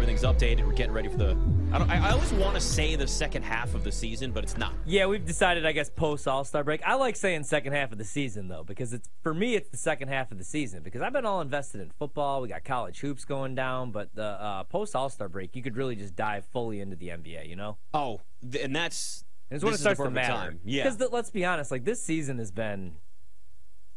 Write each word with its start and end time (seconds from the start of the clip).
everything's 0.00 0.22
updated. 0.22 0.64
We're 0.64 0.74
getting 0.74 0.92
ready 0.92 1.08
for 1.08 1.16
the. 1.16 1.36
I, 1.72 1.78
don't, 1.78 1.90
I, 1.90 2.08
I 2.08 2.12
always 2.12 2.32
want 2.34 2.54
to 2.54 2.60
say 2.60 2.94
the 2.94 3.08
second 3.08 3.42
half 3.42 3.74
of 3.74 3.82
the 3.82 3.90
season, 3.90 4.30
but 4.30 4.44
it's 4.44 4.56
not. 4.56 4.72
Yeah, 4.86 5.06
we've 5.06 5.24
decided, 5.24 5.66
I 5.66 5.72
guess, 5.72 5.90
post 5.90 6.28
All 6.28 6.44
Star 6.44 6.62
break. 6.62 6.80
I 6.86 6.94
like 6.94 7.16
saying 7.16 7.42
second 7.42 7.72
half 7.72 7.90
of 7.90 7.98
the 7.98 8.04
season 8.04 8.46
though, 8.46 8.62
because 8.62 8.92
it's 8.92 9.08
for 9.24 9.34
me, 9.34 9.56
it's 9.56 9.68
the 9.70 9.76
second 9.76 10.06
half 10.06 10.30
of 10.30 10.38
the 10.38 10.44
season 10.44 10.84
because 10.84 11.02
I've 11.02 11.12
been 11.12 11.26
all 11.26 11.40
invested 11.40 11.80
in 11.80 11.90
football. 11.98 12.40
We 12.40 12.48
got 12.48 12.62
college 12.64 13.00
hoops 13.00 13.24
going 13.24 13.56
down, 13.56 13.90
but 13.90 14.14
the 14.14 14.22
uh, 14.22 14.62
post 14.64 14.94
All 14.94 15.08
Star 15.10 15.28
break, 15.28 15.56
you 15.56 15.62
could 15.64 15.76
really 15.76 15.96
just 15.96 16.14
dive 16.14 16.44
fully 16.52 16.80
into 16.80 16.94
the 16.94 17.08
NBA. 17.08 17.48
You 17.48 17.56
know? 17.56 17.76
Oh, 17.92 18.20
th- 18.52 18.64
and 18.64 18.76
that's 18.76 19.24
And 19.50 19.56
it's 19.56 19.64
when 19.64 19.74
it 19.74 19.78
starts 19.78 20.00
to 20.00 20.10
matter. 20.10 20.32
time. 20.32 20.60
Yeah. 20.64 20.88
Because 20.88 21.10
let's 21.10 21.30
be 21.30 21.44
honest, 21.44 21.72
like 21.72 21.84
this 21.84 22.00
season 22.00 22.38
has 22.38 22.52
been 22.52 22.92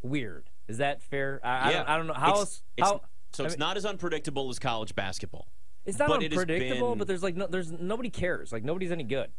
weird. 0.01 0.49
Is 0.67 0.79
that 0.79 1.03
fair? 1.03 1.39
I, 1.43 1.49
I, 1.49 1.69
yeah. 1.69 1.77
don't, 1.77 1.89
I 1.89 1.97
don't 1.97 2.07
know 2.07 2.13
how 2.13 2.29
It's- 2.31 2.39
else. 2.39 2.63
it's- 2.77 2.89
how, 2.91 3.01
so 3.33 3.43
I 3.43 3.47
it's 3.47 3.55
mean- 3.55 3.59
not 3.59 3.77
as 3.77 3.85
unpredictable 3.85 4.49
as 4.49 4.57
college 4.57 4.95
basketball. 4.95 5.47
It's 5.85 5.97
not 5.99 6.09
But 6.09 6.23
it 6.23 6.31
unpredictable, 6.31 6.89
been- 6.91 6.99
but 6.99 7.07
there's 7.07 7.23
like 7.23 7.35
no, 7.35 7.47
there's 7.47 7.71
nobody 7.71 8.09
cares. 8.09 8.51
Like 8.51 8.63
nobody's 8.63 8.91
any 8.91 9.03
good, 9.03 9.31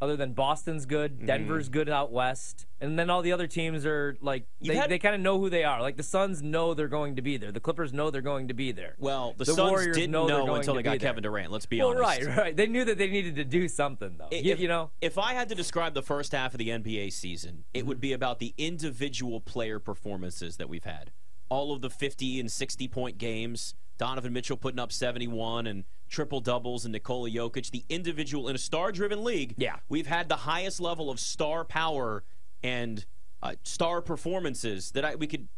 other 0.00 0.16
than 0.16 0.32
Boston's 0.32 0.86
good, 0.86 1.16
Mm-hmm. 1.18 1.26
Denver's 1.26 1.68
good 1.68 1.88
out 1.88 2.10
west, 2.10 2.66
and 2.80 2.98
then 2.98 3.10
all 3.10 3.20
the 3.22 3.32
other 3.32 3.46
teams 3.46 3.84
are 3.84 4.16
like 4.22 4.46
they, 4.60 4.74
had- 4.74 4.90
they 4.90 4.98
kind 4.98 5.14
of 5.14 5.20
know 5.20 5.38
who 5.38 5.50
they 5.50 5.64
are. 5.64 5.80
Like 5.82 5.96
the 5.98 6.02
Suns 6.02 6.42
know 6.42 6.72
they're 6.74 6.88
going 6.88 7.16
to 7.16 7.22
be 7.22 7.36
there. 7.36 7.52
The 7.52 7.60
Clippers 7.60 7.92
know 7.92 8.10
they're 8.10 8.22
going 8.22 8.48
to 8.48 8.54
be 8.54 8.72
there. 8.72 8.96
Well, 8.98 9.34
the, 9.36 9.44
The 9.44 9.52
Suns 9.54 9.70
Warriors 9.70 9.96
didn't 9.96 10.12
know 10.12 10.26
know 10.26 10.54
until 10.54 10.74
they 10.74 10.82
got. 10.82 10.98
Kevin 10.98 11.22
Durant. 11.22 11.52
Let's 11.52 11.66
be 11.66 11.78
well, 11.78 11.90
honest. 11.90 12.22
right, 12.26 12.36
right. 12.38 12.56
They 12.56 12.66
knew 12.66 12.84
that 12.86 12.96
they 12.96 13.08
needed 13.08 13.36
to 13.36 13.44
do 13.44 13.68
something 13.68 14.16
though. 14.18 14.28
You, 14.32 14.52
If- 14.54 14.60
you 14.60 14.68
know, 14.68 14.90
If 15.02 15.18
I 15.18 15.34
had 15.34 15.50
to 15.50 15.54
describe 15.54 15.92
the 15.94 16.02
first 16.02 16.32
half 16.32 16.54
of 16.54 16.58
the 16.58 16.68
NBA 16.70 17.12
season, 17.12 17.64
it 17.74 17.80
Mm-hmm. 17.80 17.88
would 17.88 18.00
be 18.00 18.12
about 18.14 18.38
the 18.38 18.54
individual 18.56 19.40
player 19.40 19.78
performances 19.78 20.56
that 20.56 20.68
we've 20.70 20.84
had. 20.84 21.12
All 21.52 21.70
of 21.70 21.82
the 21.82 21.90
50 21.90 22.40
and 22.40 22.50
60 22.50 22.88
point 22.88 23.18
games, 23.18 23.74
Donovan 23.98 24.32
Mitchell 24.32 24.56
putting 24.56 24.80
up 24.80 24.90
71 24.90 25.66
and 25.66 25.84
triple 26.08 26.40
doubles 26.40 26.86
and 26.86 26.92
Nikola 26.92 27.28
Jokic, 27.28 27.70
the 27.70 27.84
individual 27.90 28.48
in 28.48 28.54
a 28.54 28.58
star 28.58 28.90
driven 28.90 29.22
league. 29.22 29.54
Yeah. 29.58 29.76
We've 29.90 30.06
had 30.06 30.30
the 30.30 30.36
highest 30.36 30.80
level 30.80 31.10
of 31.10 31.20
star 31.20 31.66
power 31.66 32.24
and 32.62 33.04
uh, 33.42 33.56
star 33.64 34.00
performances 34.00 34.92
that 34.92 35.04
I, 35.04 35.14
we 35.16 35.26
could 35.26 35.48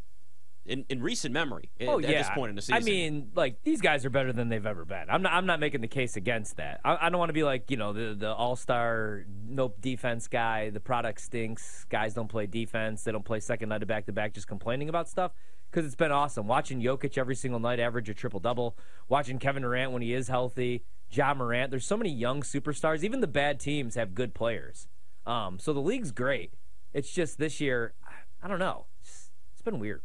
in, 0.67 0.85
in 0.89 1.01
recent 1.01 1.33
memory 1.33 1.71
at, 1.79 1.89
oh 1.89 1.99
at 1.99 2.09
yeah. 2.09 2.23
this 2.23 2.31
point 2.35 2.51
in 2.51 2.57
the 2.57 2.63
season. 2.63 2.75
I 2.75 2.81
mean, 2.81 3.31
like 3.37 3.63
these 3.63 3.81
guys 3.81 4.05
are 4.05 4.11
better 4.11 4.33
than 4.33 4.49
they've 4.49 4.67
ever 4.67 4.85
been. 4.85 5.05
I'm 5.09 5.23
not. 5.23 5.33
I'm 5.33 5.47
not 5.47 5.61
making 5.61 5.83
the 5.83 5.89
case 5.89 6.17
against 6.17 6.57
that. 6.57 6.81
I, 6.85 6.97
I 7.03 7.11
don't 7.11 7.19
want 7.19 7.29
to 7.29 7.35
be 7.35 7.45
like 7.45 7.71
you 7.71 7.77
know 7.77 7.93
the 7.93 8.15
the 8.15 8.33
all 8.33 8.57
star 8.57 9.27
nope 9.47 9.77
defense 9.81 10.27
guy. 10.27 10.71
The 10.71 10.81
product 10.81 11.21
stinks. 11.21 11.85
Guys 11.91 12.15
don't 12.15 12.29
play 12.29 12.47
defense. 12.47 13.05
They 13.05 13.13
don't 13.13 13.25
play 13.25 13.41
second 13.41 13.69
night 13.69 13.83
of 13.83 13.89
back 13.89 14.07
to 14.07 14.13
back. 14.13 14.33
Just 14.33 14.49
complaining 14.49 14.89
about 14.89 15.09
stuff 15.09 15.33
because 15.75 15.85
it's 15.85 15.97
been 15.97 16.13
awesome 16.13 16.47
watching 16.47 16.81
Jokic 16.81 17.19
every 17.19 17.35
single 17.35 17.59
night 17.59 17.81
average 17.81 18.09
a 18.09 18.15
triple 18.15 18.39
double. 18.39 18.77
Watching 19.09 19.41
Kevin 19.41 19.63
Durant 19.63 19.91
when 19.91 20.03
he 20.03 20.15
is 20.15 20.29
healthy. 20.29 20.85
Ja 21.11 21.35
Morant. 21.35 21.73
There's 21.73 21.85
so 21.85 21.97
many 21.97 22.11
young 22.11 22.43
superstars. 22.43 23.03
Even 23.03 23.21
the 23.21 23.27
bad 23.27 23.59
teams 23.59 23.97
have 23.97 24.15
good 24.15 24.35
players. 24.35 24.87
Um, 25.27 25.59
so 25.59 25.73
the 25.73 25.81
league's 25.81 26.13
great. 26.13 26.53
It's 26.93 27.11
just 27.11 27.39
this 27.39 27.61
year, 27.61 27.95
I 28.41 28.47
don't 28.47 28.61
know. 28.61 28.87
It's, 29.01 29.33
it's 29.53 29.63
been 29.63 29.81
weird. 29.81 30.03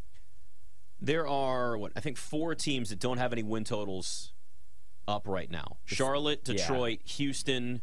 There 1.00 1.28
are 1.28 1.78
what 1.78 1.92
I 1.96 2.00
think 2.00 2.18
four 2.18 2.56
teams 2.56 2.90
that 2.90 3.00
don't 3.00 3.20
have 3.20 3.32
any 3.32 3.44
win 3.44 3.64
totals 3.64 4.34
up 5.08 5.28
right 5.28 5.50
now: 5.50 5.78
Charlotte, 5.86 6.42
yeah. 6.46 6.56
Detroit, 6.56 7.00
Houston, 7.06 7.82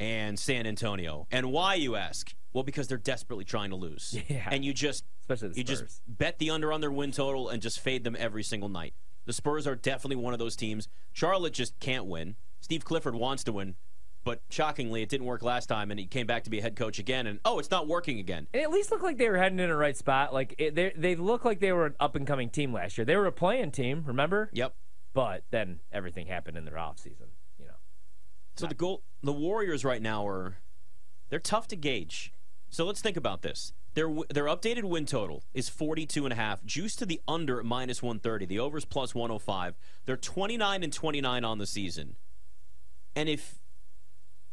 and 0.00 0.38
San 0.38 0.66
Antonio. 0.66 1.28
And 1.30 1.52
why 1.52 1.76
you 1.76 1.94
ask? 1.94 2.34
Well, 2.52 2.64
because 2.64 2.88
they're 2.88 2.98
desperately 2.98 3.44
trying 3.44 3.70
to 3.70 3.76
lose. 3.76 4.18
Yeah. 4.28 4.48
And 4.50 4.64
you 4.64 4.74
just 4.74 5.04
Especially 5.22 5.48
the 5.48 5.56
you 5.56 5.66
Spurs. 5.66 5.80
just 5.80 6.02
bet 6.06 6.38
the 6.38 6.50
under 6.50 6.72
on 6.72 6.80
their 6.80 6.90
win 6.90 7.12
total 7.12 7.48
and 7.48 7.62
just 7.62 7.80
fade 7.80 8.04
them 8.04 8.16
every 8.18 8.42
single 8.42 8.68
night. 8.68 8.94
The 9.24 9.32
Spurs 9.32 9.66
are 9.66 9.76
definitely 9.76 10.16
one 10.16 10.32
of 10.32 10.38
those 10.38 10.56
teams. 10.56 10.88
Charlotte 11.12 11.52
just 11.52 11.78
can't 11.80 12.06
win. 12.06 12.36
Steve 12.60 12.84
Clifford 12.84 13.14
wants 13.14 13.44
to 13.44 13.52
win, 13.52 13.76
but 14.24 14.40
shockingly, 14.50 15.02
it 15.02 15.08
didn't 15.08 15.26
work 15.26 15.42
last 15.42 15.66
time, 15.66 15.90
and 15.90 15.98
he 15.98 16.06
came 16.06 16.26
back 16.26 16.44
to 16.44 16.50
be 16.50 16.58
a 16.58 16.62
head 16.62 16.76
coach 16.76 16.98
again. 16.98 17.26
And 17.26 17.40
oh, 17.44 17.58
it's 17.58 17.70
not 17.70 17.88
working 17.88 18.18
again. 18.18 18.46
It 18.52 18.62
at 18.62 18.70
least 18.70 18.90
looked 18.90 19.02
like 19.02 19.18
they 19.18 19.28
were 19.28 19.38
heading 19.38 19.58
in 19.58 19.68
the 19.68 19.76
right 19.76 19.96
spot. 19.96 20.32
Like 20.32 20.54
it, 20.58 20.74
they 20.74 20.92
they 20.96 21.14
looked 21.16 21.44
like 21.44 21.60
they 21.60 21.72
were 21.72 21.86
an 21.86 21.94
up 21.98 22.14
and 22.14 22.26
coming 22.26 22.50
team 22.50 22.72
last 22.72 22.98
year. 22.98 23.04
They 23.04 23.16
were 23.16 23.26
a 23.26 23.32
play-in 23.32 23.70
team, 23.70 24.04
remember? 24.06 24.50
Yep. 24.52 24.74
But 25.14 25.44
then 25.50 25.80
everything 25.92 26.26
happened 26.26 26.56
in 26.56 26.64
their 26.64 26.78
off 26.78 26.98
season. 26.98 27.26
You 27.58 27.66
know. 27.66 27.74
So 28.56 28.66
the 28.66 28.74
goal, 28.74 29.02
the 29.22 29.32
Warriors 29.32 29.84
right 29.84 30.02
now 30.02 30.26
are 30.26 30.56
they're 31.28 31.38
tough 31.38 31.68
to 31.68 31.76
gauge. 31.76 32.32
So 32.70 32.84
let's 32.86 33.00
think 33.00 33.16
about 33.16 33.42
this. 33.42 33.72
Their 33.94 34.08
their 34.30 34.44
updated 34.44 34.84
win 34.84 35.04
total 35.04 35.44
is 35.52 35.68
42 35.68 36.24
and 36.24 36.32
a 36.32 36.36
half, 36.36 36.64
juiced 36.64 36.98
to 37.00 37.06
the 37.06 37.20
under 37.28 37.58
at 37.60 37.66
minus 37.66 38.02
130. 38.02 38.46
The 38.46 38.58
overs 38.58 38.84
plus 38.84 39.14
105. 39.14 39.74
They're 40.06 40.16
29 40.16 40.82
and 40.82 40.92
29 40.92 41.44
on 41.44 41.58
the 41.58 41.66
season. 41.66 42.16
And 43.14 43.28
if 43.28 43.58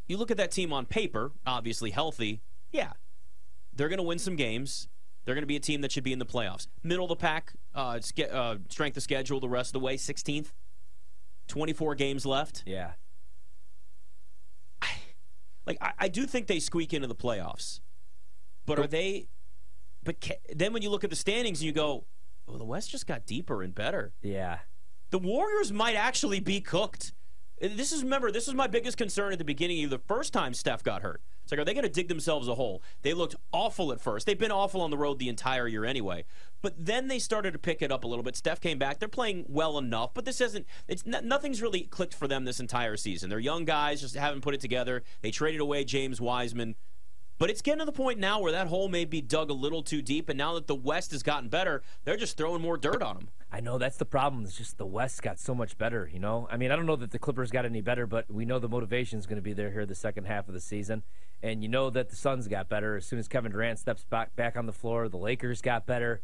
you 0.07 0.17
look 0.17 0.31
at 0.31 0.37
that 0.37 0.51
team 0.51 0.73
on 0.73 0.85
paper, 0.85 1.31
obviously 1.45 1.91
healthy, 1.91 2.41
yeah, 2.71 2.93
they're 3.73 3.89
going 3.89 3.97
to 3.97 4.03
win 4.03 4.19
some 4.19 4.35
games. 4.35 4.89
They're 5.23 5.35
going 5.35 5.43
to 5.43 5.47
be 5.47 5.55
a 5.55 5.61
team 5.61 5.81
that 5.81 5.91
should 5.91 6.03
be 6.03 6.13
in 6.13 6.19
the 6.19 6.25
playoffs. 6.25 6.67
Middle 6.83 7.05
of 7.05 7.09
the 7.09 7.15
pack, 7.15 7.53
uh, 7.75 7.99
uh, 8.31 8.55
strength 8.69 8.97
of 8.97 9.03
schedule 9.03 9.39
the 9.39 9.47
rest 9.47 9.69
of 9.69 9.73
the 9.73 9.79
way, 9.79 9.95
16th. 9.95 10.47
24 11.47 11.95
games 11.95 12.25
left. 12.25 12.63
Yeah. 12.65 12.91
like 15.65 15.77
I, 15.81 15.91
I 15.99 16.07
do 16.07 16.25
think 16.25 16.47
they 16.47 16.59
squeak 16.59 16.93
into 16.93 17.07
the 17.07 17.15
playoffs, 17.15 17.79
but 18.69 18.79
are 18.79 18.87
they? 18.87 19.27
But 20.03 20.21
ca- 20.21 20.39
then 20.55 20.73
when 20.73 20.81
you 20.81 20.89
look 20.89 21.03
at 21.03 21.09
the 21.09 21.15
standings 21.15 21.59
and 21.59 21.65
you 21.65 21.71
go, 21.73 22.05
"Oh, 22.47 22.57
the 22.57 22.63
West 22.65 22.89
just 22.89 23.07
got 23.07 23.25
deeper 23.25 23.61
and 23.63 23.75
better." 23.75 24.13
Yeah. 24.21 24.59
The 25.09 25.19
Warriors 25.19 25.71
might 25.73 25.95
actually 25.95 26.39
be 26.39 26.61
cooked. 26.61 27.13
This 27.61 27.91
is 27.91 28.03
remember 28.03 28.31
this 28.31 28.47
was 28.47 28.55
my 28.55 28.67
biggest 28.67 28.97
concern 28.97 29.33
at 29.33 29.39
the 29.39 29.43
beginning 29.43 29.83
of 29.83 29.89
the 29.89 29.97
first 29.99 30.31
time 30.31 30.53
Steph 30.53 30.83
got 30.83 31.01
hurt. 31.01 31.21
It's 31.43 31.51
like, 31.51 31.59
are 31.59 31.65
they 31.65 31.73
going 31.73 31.83
to 31.83 31.89
dig 31.89 32.07
themselves 32.09 32.47
a 32.47 32.53
hole? 32.53 32.83
They 33.01 33.15
looked 33.15 33.35
awful 33.51 33.91
at 33.91 33.99
first. 33.99 34.27
They've 34.27 34.37
been 34.37 34.51
awful 34.51 34.81
on 34.81 34.91
the 34.91 34.97
road 34.99 35.17
the 35.17 35.29
entire 35.29 35.67
year 35.67 35.83
anyway. 35.83 36.25
But 36.61 36.75
then 36.77 37.07
they 37.07 37.17
started 37.17 37.53
to 37.53 37.57
pick 37.59 37.81
it 37.81 37.91
up 37.91 38.03
a 38.03 38.07
little 38.07 38.21
bit. 38.21 38.35
Steph 38.35 38.61
came 38.61 38.77
back. 38.77 38.99
They're 38.99 39.09
playing 39.09 39.45
well 39.47 39.79
enough, 39.79 40.13
but 40.13 40.25
this 40.25 40.41
isn't. 40.41 40.67
It's 40.87 41.07
nothing's 41.07 41.59
really 41.59 41.81
clicked 41.81 42.13
for 42.13 42.27
them 42.27 42.45
this 42.45 42.59
entire 42.59 42.95
season. 42.97 43.31
They're 43.31 43.39
young 43.39 43.65
guys, 43.65 44.01
just 44.01 44.15
haven't 44.15 44.41
put 44.41 44.53
it 44.53 44.59
together. 44.61 45.01
They 45.21 45.31
traded 45.31 45.59
away 45.59 45.83
James 45.85 46.21
Wiseman. 46.21 46.75
But 47.39 47.49
it's 47.49 47.61
getting 47.61 47.79
to 47.79 47.85
the 47.85 47.93
point 47.93 48.19
now 48.19 48.41
where 48.41 48.51
that 48.51 48.67
hole 48.67 48.89
may 48.89 49.05
be 49.05 49.21
dug 49.21 49.49
a 49.49 49.53
little 49.53 49.81
too 49.81 50.01
deep, 50.01 50.27
and 50.27 50.37
now 50.37 50.55
that 50.55 50.67
the 50.67 50.75
West 50.75 51.11
has 51.11 51.23
gotten 51.23 51.47
better, 51.47 51.81
they're 52.03 52.17
just 52.17 52.35
throwing 52.35 52.61
more 52.61 52.75
dirt 52.75 53.01
on 53.01 53.15
them. 53.15 53.29
I 53.49 53.61
know 53.61 53.77
that's 53.77 53.95
the 53.95 54.03
problem. 54.03 54.43
It's 54.43 54.57
just 54.57 54.77
the 54.77 54.85
West 54.85 55.23
got 55.23 55.39
so 55.39 55.55
much 55.55 55.77
better, 55.77 56.09
you 56.11 56.19
know? 56.19 56.49
I 56.51 56.57
mean, 56.57 56.69
I 56.69 56.75
don't 56.75 56.85
know 56.85 56.97
that 56.97 57.11
the 57.11 57.17
Clippers 57.17 57.49
got 57.49 57.63
any 57.63 57.79
better, 57.79 58.05
but 58.05 58.29
we 58.29 58.43
know 58.43 58.59
the 58.59 58.67
motivation 58.67 59.19
is 59.19 59.25
going 59.25 59.37
to 59.37 59.41
be 59.41 59.53
there 59.53 59.71
here 59.71 59.85
the 59.85 59.95
second 59.95 60.25
half 60.25 60.49
of 60.49 60.53
the 60.53 60.59
season. 60.59 61.03
And 61.41 61.63
you 61.63 61.69
know 61.69 61.89
that 61.91 62.09
the 62.09 62.17
Suns 62.17 62.49
got 62.49 62.67
better 62.67 62.97
as 62.97 63.05
soon 63.05 63.19
as 63.19 63.29
Kevin 63.29 63.53
Durant 63.53 63.79
steps 63.79 64.03
back 64.03 64.35
back 64.35 64.57
on 64.57 64.65
the 64.65 64.73
floor. 64.73 65.07
The 65.07 65.17
Lakers 65.17 65.61
got 65.61 65.85
better. 65.85 66.21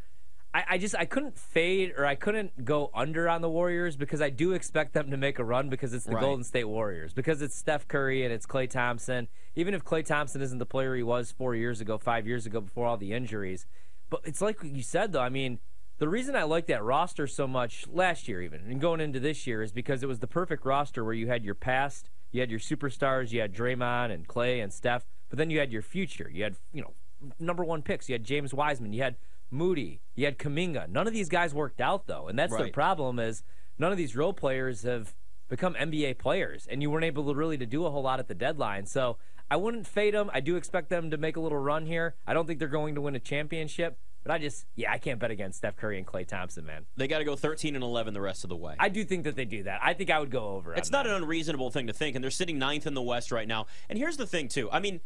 I, 0.55 0.63
I 0.69 0.77
just 0.77 0.95
I 0.95 1.03
couldn't 1.03 1.37
fade 1.37 1.91
or 1.97 2.05
I 2.05 2.15
couldn't 2.15 2.63
go 2.63 2.89
under 2.93 3.27
on 3.27 3.41
the 3.41 3.49
Warriors 3.49 3.97
because 3.97 4.21
I 4.21 4.29
do 4.29 4.53
expect 4.53 4.93
them 4.93 5.11
to 5.11 5.17
make 5.17 5.37
a 5.37 5.43
run 5.43 5.67
because 5.67 5.93
it's 5.93 6.05
the 6.05 6.13
Right. 6.13 6.21
Golden 6.21 6.45
State 6.45 6.63
Warriors 6.63 7.11
because 7.11 7.41
it's 7.41 7.57
Steph 7.57 7.89
Curry 7.89 8.23
and 8.23 8.33
it's 8.33 8.45
Klay 8.45 8.69
Thompson. 8.69 9.27
Even 9.57 9.73
if 9.73 9.83
Klay 9.83 10.05
Thompson 10.05 10.41
isn't 10.41 10.57
the 10.57 10.65
player 10.65 10.95
he 10.95 11.03
was 11.03 11.33
four 11.33 11.55
years 11.55 11.81
ago, 11.81 11.97
five 11.97 12.25
years 12.25 12.45
ago 12.45 12.61
before 12.61 12.87
all 12.87 12.95
the 12.95 13.11
injuries, 13.11 13.65
but 14.09 14.21
it's 14.23 14.39
like 14.41 14.59
you 14.63 14.81
said 14.81 15.11
though. 15.11 15.19
I 15.19 15.27
mean, 15.27 15.59
the 15.97 16.07
reason 16.07 16.37
I 16.37 16.43
like 16.43 16.67
that 16.67 16.81
roster 16.81 17.27
so 17.27 17.47
much 17.47 17.85
last 17.91 18.29
year, 18.29 18.41
even 18.41 18.61
and 18.61 18.79
going 18.79 19.01
into 19.01 19.19
this 19.19 19.45
year, 19.45 19.61
is 19.61 19.73
because 19.73 20.03
it 20.03 20.07
was 20.07 20.19
the 20.19 20.27
perfect 20.27 20.65
roster 20.65 21.03
where 21.03 21.13
you 21.13 21.27
had 21.27 21.43
your 21.43 21.55
past, 21.55 22.09
you 22.31 22.39
had 22.39 22.49
your 22.49 22.61
superstars, 22.61 23.33
you 23.33 23.41
had 23.41 23.53
Draymond 23.53 24.13
and 24.13 24.25
Klay 24.25 24.63
and 24.63 24.71
Steph, 24.71 25.05
but 25.27 25.37
then 25.37 25.49
you 25.49 25.59
had 25.59 25.73
your 25.73 25.81
future. 25.81 26.31
You 26.33 26.43
had 26.43 26.55
you 26.71 26.81
know 26.81 26.93
number 27.39 27.65
one 27.65 27.81
picks. 27.81 28.07
You 28.07 28.13
had 28.13 28.23
James 28.23 28.53
Wiseman. 28.53 28.93
You 28.93 29.03
had 29.03 29.17
Moody. 29.51 30.01
You 30.15 30.25
had 30.25 30.37
Kuminga. 30.37 30.89
None 30.89 31.07
of 31.07 31.13
these 31.13 31.29
guys 31.29 31.53
worked 31.53 31.81
out 31.81 32.07
though, 32.07 32.27
and 32.27 32.37
that's 32.37 32.55
the 32.55 32.69
problem. 32.69 33.19
Is 33.19 33.43
none 33.77 33.91
of 33.91 33.97
these 33.97 34.15
role 34.15 34.33
players 34.33 34.83
have 34.83 35.15
become 35.49 35.75
NBA 35.75 36.17
players, 36.17 36.67
and 36.69 36.81
you 36.81 36.89
weren't 36.89 37.05
able 37.05 37.27
to 37.27 37.35
really 37.35 37.57
to 37.57 37.65
do 37.65 37.85
a 37.85 37.91
whole 37.91 38.03
lot 38.03 38.19
at 38.19 38.27
the 38.27 38.33
deadline. 38.33 38.85
So 38.85 39.17
I 39.49 39.57
wouldn't 39.57 39.87
fade 39.87 40.13
them. 40.13 40.29
I 40.33 40.39
do 40.39 40.55
expect 40.55 40.89
them 40.89 41.11
to 41.11 41.17
make 41.17 41.37
a 41.37 41.39
little 41.39 41.57
run 41.57 41.85
here. 41.85 42.15
I 42.25 42.33
don't 42.33 42.47
think 42.47 42.59
they're 42.59 42.67
going 42.67 42.95
to 42.95 43.01
win 43.01 43.15
a 43.15 43.19
championship, 43.19 43.99
but 44.23 44.31
I 44.31 44.39
just 44.39 44.65
yeah, 44.75 44.91
I 44.91 44.97
can't 44.97 45.19
bet 45.19 45.29
against 45.29 45.59
Steph 45.59 45.75
Curry 45.75 45.97
and 45.99 46.07
Klay 46.07 46.27
Thompson, 46.27 46.65
man. 46.65 46.85
They 46.97 47.07
got 47.07 47.19
to 47.19 47.25
go 47.25 47.35
13 47.35 47.75
and 47.75 47.83
11 47.83 48.13
the 48.13 48.21
rest 48.21 48.43
of 48.43 48.49
the 48.49 48.55
way. 48.55 48.75
I 48.79 48.89
do 48.89 49.03
think 49.05 49.23
that 49.25 49.35
they 49.35 49.45
do 49.45 49.63
that. 49.63 49.81
I 49.83 49.93
think 49.93 50.09
I 50.09 50.19
would 50.19 50.31
go 50.31 50.49
over. 50.49 50.73
It's 50.73 50.91
not 50.91 51.05
that. 51.05 51.15
an 51.15 51.21
unreasonable 51.21 51.69
thing 51.69 51.87
to 51.87 51.93
think, 51.93 52.15
and 52.15 52.23
they're 52.23 52.31
sitting 52.31 52.57
ninth 52.57 52.87
in 52.87 52.95
the 52.95 53.03
West 53.03 53.31
right 53.31 53.47
now. 53.47 53.67
And 53.87 53.99
here's 53.99 54.17
the 54.17 54.25
thing, 54.25 54.47
too. 54.47 54.69
I 54.71 54.79
mean, 54.79 55.01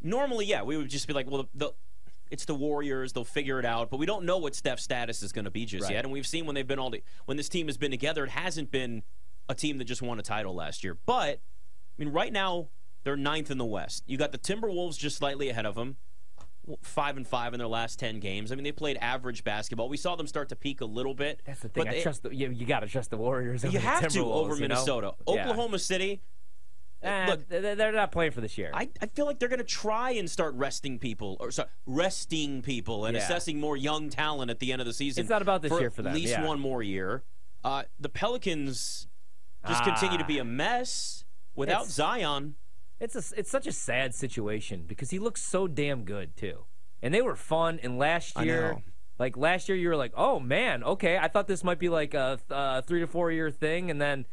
normally, 0.00 0.46
yeah, 0.46 0.62
we 0.62 0.76
would 0.76 0.88
just 0.88 1.06
be 1.06 1.12
like, 1.12 1.30
well, 1.30 1.48
the, 1.54 1.66
the 1.66 1.72
it's 2.32 2.44
the 2.46 2.54
Warriors; 2.54 3.12
they'll 3.12 3.24
figure 3.24 3.58
it 3.60 3.64
out. 3.64 3.90
But 3.90 3.98
we 3.98 4.06
don't 4.06 4.24
know 4.24 4.38
what 4.38 4.54
Steph's 4.54 4.82
status 4.82 5.22
is 5.22 5.32
going 5.32 5.44
to 5.44 5.50
be 5.50 5.64
just 5.66 5.84
Right. 5.84 5.92
yet. 5.92 6.04
And 6.04 6.12
we've 6.12 6.26
seen 6.26 6.46
when 6.46 6.54
they've 6.54 6.66
been 6.66 6.78
all 6.78 6.90
the, 6.90 7.02
when 7.26 7.36
this 7.36 7.48
team 7.48 7.66
has 7.68 7.76
been 7.76 7.90
together, 7.90 8.24
it 8.24 8.30
hasn't 8.30 8.70
been 8.70 9.02
a 9.48 9.54
team 9.54 9.78
that 9.78 9.84
just 9.84 10.02
won 10.02 10.18
a 10.18 10.22
title 10.22 10.54
last 10.54 10.82
year. 10.82 10.96
But 11.06 11.38
I 11.38 12.04
mean, 12.04 12.08
right 12.08 12.32
now 12.32 12.68
they're 13.04 13.16
ninth 13.16 13.50
in 13.50 13.58
the 13.58 13.64
West. 13.64 14.02
You 14.06 14.16
got 14.16 14.32
the 14.32 14.38
Timberwolves 14.38 14.96
just 14.98 15.16
slightly 15.18 15.48
ahead 15.50 15.66
of 15.66 15.74
them. 15.74 15.96
five 16.80 17.16
and 17.16 17.26
five 17.26 17.52
in 17.54 17.58
their 17.58 17.66
last 17.68 17.98
ten 17.98 18.20
games. 18.20 18.52
I 18.52 18.54
mean, 18.54 18.62
they 18.64 18.70
played 18.72 18.96
average 19.00 19.42
basketball. 19.42 19.88
We 19.88 19.96
saw 19.96 20.14
them 20.14 20.28
start 20.28 20.48
to 20.50 20.56
peak 20.56 20.80
a 20.80 20.84
little 20.84 21.12
bit. 21.14 21.42
That's 21.44 21.60
the 21.60 21.68
thing. 21.68 21.84
but 21.84 21.88
I 21.90 21.94
they- 21.96 22.02
trust 22.02 22.22
the, 22.22 22.34
you, 22.34 22.50
you 22.50 22.64
got 22.66 22.80
to 22.80 22.86
trust 22.86 23.10
the 23.10 23.16
Warriors. 23.16 23.64
over 23.64 23.72
you 23.72 23.80
have 23.80 24.06
to 24.12 24.24
over 24.24 24.54
you 24.54 24.60
know? 24.62 24.68
Minnesota. 24.68 25.14
Yeah. 25.26 25.42
Oklahoma 25.42 25.78
City. 25.80 26.20
Eh, 27.02 27.26
look, 27.28 27.48
they- 27.48 27.74
they're 27.74 27.92
not 27.92 28.12
playing 28.12 28.30
for 28.32 28.40
this 28.40 28.56
year. 28.56 28.70
I, 28.72 28.88
I 29.00 29.06
feel 29.06 29.26
like 29.26 29.38
they're 29.38 29.48
going 29.48 29.58
to 29.58 29.64
try 29.64 30.12
and 30.12 30.30
start 30.30 30.54
resting 30.54 30.98
people, 30.98 31.36
or 31.40 31.50
sorry, 31.50 31.68
resting 31.84 32.62
people 32.62 33.06
and 33.06 33.16
Yeah. 33.16 33.22
assessing 33.22 33.58
more 33.60 33.76
young 33.76 34.08
talent 34.08 34.50
at 34.50 34.58
the 34.60 34.72
end 34.72 34.80
of 34.80 34.86
the 34.86 34.92
season. 34.92 35.20
It's 35.22 35.30
not 35.30 35.42
about 35.42 35.62
this 35.62 35.70
for 35.72 35.80
year 35.80 35.90
for 35.90 36.02
them, 36.02 36.12
At 36.12 36.16
least 36.18 36.32
yeah. 36.32 36.46
one 36.46 36.60
more 36.60 36.82
year. 36.82 37.24
Uh, 37.64 37.84
the 37.98 38.08
Pelicans 38.08 39.08
just 39.68 39.84
continue 39.84 40.18
to 40.18 40.24
be 40.24 40.38
a 40.38 40.44
mess 40.44 41.24
without 41.54 41.74
Ah. 41.74 41.80
It's- 41.82 41.92
Zion. 41.94 42.54
It's 43.00 43.16
a, 43.16 43.38
it's 43.38 43.50
such 43.50 43.66
a 43.66 43.72
sad 43.72 44.14
situation 44.14 44.84
because 44.86 45.10
he 45.10 45.18
looks 45.18 45.42
so 45.42 45.66
damn 45.66 46.04
good 46.04 46.36
too, 46.36 46.66
and 47.02 47.12
they 47.12 47.20
were 47.20 47.34
fun. 47.34 47.80
And 47.82 47.98
last 47.98 48.38
year, 48.40 48.80
like 49.18 49.36
last 49.36 49.68
year, 49.68 49.76
you 49.76 49.88
were 49.88 49.96
like, 49.96 50.12
oh 50.16 50.38
man, 50.38 50.84
okay, 50.84 51.18
I 51.18 51.26
thought 51.26 51.48
this 51.48 51.64
might 51.64 51.80
be 51.80 51.88
like 51.88 52.14
a, 52.14 52.38
a 52.48 52.80
three 52.82 53.00
to 53.00 53.08
four 53.08 53.32
year 53.32 53.50
thing, 53.50 53.90
and 53.90 54.00
then 54.00 54.26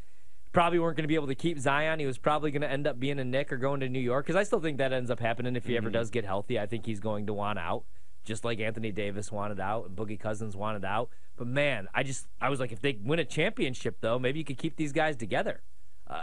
probably 0.51 0.79
weren't 0.79 0.97
going 0.97 1.03
to 1.03 1.07
be 1.07 1.15
able 1.15 1.27
to 1.27 1.35
keep 1.35 1.59
Zion. 1.59 1.99
He 1.99 2.05
was 2.05 2.17
probably 2.17 2.51
going 2.51 2.61
to 2.63 2.71
end 2.71 2.87
up 2.87 2.99
being 2.99 3.19
a 3.19 3.23
Knick 3.23 3.51
or 3.53 3.57
going 3.57 3.79
to 3.81 3.89
New 3.89 3.99
York 3.99 4.25
because 4.25 4.35
I 4.39 4.43
still 4.43 4.59
think 4.59 4.77
that 4.79 4.91
ends 4.93 5.09
up 5.11 5.19
happening 5.19 5.55
if 5.55 5.65
he 5.65 5.73
Mm-hmm. 5.73 5.77
ever 5.85 5.89
does 5.89 6.09
get 6.09 6.25
healthy. 6.25 6.59
I 6.59 6.65
think 6.65 6.85
he's 6.85 6.99
going 6.99 7.27
to 7.27 7.33
want 7.33 7.59
out, 7.59 7.83
just 8.25 8.43
like 8.43 8.59
Anthony 8.59 8.91
Davis 8.91 9.31
wanted 9.31 9.59
out 9.59 9.87
and 9.87 9.95
Boogie 9.95 10.19
Cousins 10.19 10.55
wanted 10.55 10.83
out. 10.85 11.09
But 11.37 11.47
man, 11.47 11.87
I 11.93 12.03
just 12.03 12.27
I 12.41 12.49
was 12.49 12.59
like, 12.59 12.71
if 12.71 12.81
they 12.81 12.97
win 13.03 13.19
a 13.19 13.25
championship 13.25 13.97
though, 14.01 14.17
maybe 14.19 14.39
you 14.39 14.45
could 14.45 14.57
keep 14.57 14.75
these 14.75 14.91
guys 14.91 15.15
together 15.15 15.61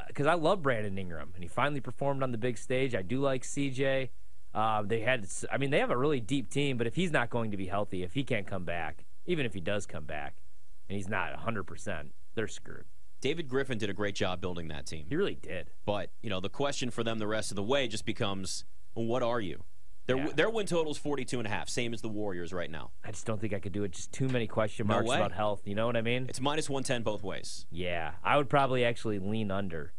because 0.08 0.26
I 0.26 0.34
love 0.34 0.62
Brandon 0.62 0.99
Ingram, 0.99 1.31
and 1.34 1.44
he 1.44 1.49
finally 1.49 1.81
performed 1.81 2.22
on 2.25 2.32
the 2.32 2.38
big 2.38 2.58
stage. 2.58 2.94
I 2.94 3.02
do 3.02 3.20
like 3.20 3.43
CJ. 3.44 4.08
Uh, 4.52 4.82
they 4.82 5.00
had, 5.00 5.26
I 5.52 5.58
mean, 5.58 5.70
they 5.70 5.79
have 5.79 5.90
a 5.90 5.96
really 5.96 6.19
deep 6.19 6.50
team, 6.50 6.76
but 6.76 6.87
if 6.88 6.96
he's 6.96 7.12
not 7.12 7.31
going 7.31 7.50
to 7.52 7.56
be 7.56 7.67
healthy, 7.67 8.02
if 8.02 8.14
he 8.14 8.25
can't 8.25 8.46
come 8.49 8.64
back, 8.64 9.05
even 9.26 9.46
if 9.46 9.55
he 9.55 9.61
does 9.61 9.87
come 9.87 10.05
back, 10.05 10.34
and 10.88 10.96
he's 10.96 11.08
not 11.08 11.32
100%, 11.38 12.06
they're 12.34 12.49
screwed. 12.49 12.84
David 13.20 13.48
Griffin 13.48 13.78
did 13.78 13.90
a 13.90 13.94
great 13.94 14.14
job 14.14 14.40
building 14.40 14.68
that 14.68 14.86
team. 14.86 15.06
He 15.08 15.16
really 15.16 15.34
did. 15.34 15.70
But, 15.84 16.10
you 16.22 16.30
know, 16.30 16.40
the 16.40 16.48
question 16.48 16.90
for 16.90 17.02
them 17.02 17.18
the 17.18 17.26
rest 17.26 17.50
of 17.50 17.56
the 17.56 17.62
way 17.62 17.88
just 17.88 18.04
becomes, 18.04 18.64
well, 18.94 19.06
what 19.06 19.22
are 19.22 19.40
you? 19.40 19.64
Their, 20.06 20.16
Yeah. 20.18 20.32
their 20.36 20.50
win 20.50 20.66
total 20.66 20.92
is 20.92 20.98
42 20.98 21.38
and 21.38 21.46
a 21.48 21.50
half, 21.50 21.68
same 21.68 21.92
as 21.92 22.00
the 22.02 22.08
Warriors 22.08 22.52
right 22.52 22.70
now. 22.70 22.92
I 23.02 23.10
just 23.10 23.26
don't 23.26 23.40
think 23.40 23.52
I 23.52 23.58
could 23.58 23.72
do 23.72 23.82
it. 23.82 23.92
Just 23.92 24.12
too 24.12 24.28
many 24.28 24.46
question 24.46 24.86
marks 24.86 25.08
way. 25.08 25.16
about 25.16 25.32
health. 25.32 25.66
You 25.66 25.74
know 25.74 25.86
what 25.86 25.96
I 25.96 26.02
mean? 26.02 26.26
It's 26.28 26.40
minus 26.40 26.68
110 26.70 27.02
both 27.02 27.22
ways. 27.24 27.66
yeah, 27.70 28.12
I 28.22 28.36
would 28.36 28.48
probably 28.48 28.84
actually 28.84 29.19
lean 29.19 29.50
under. 29.50 29.92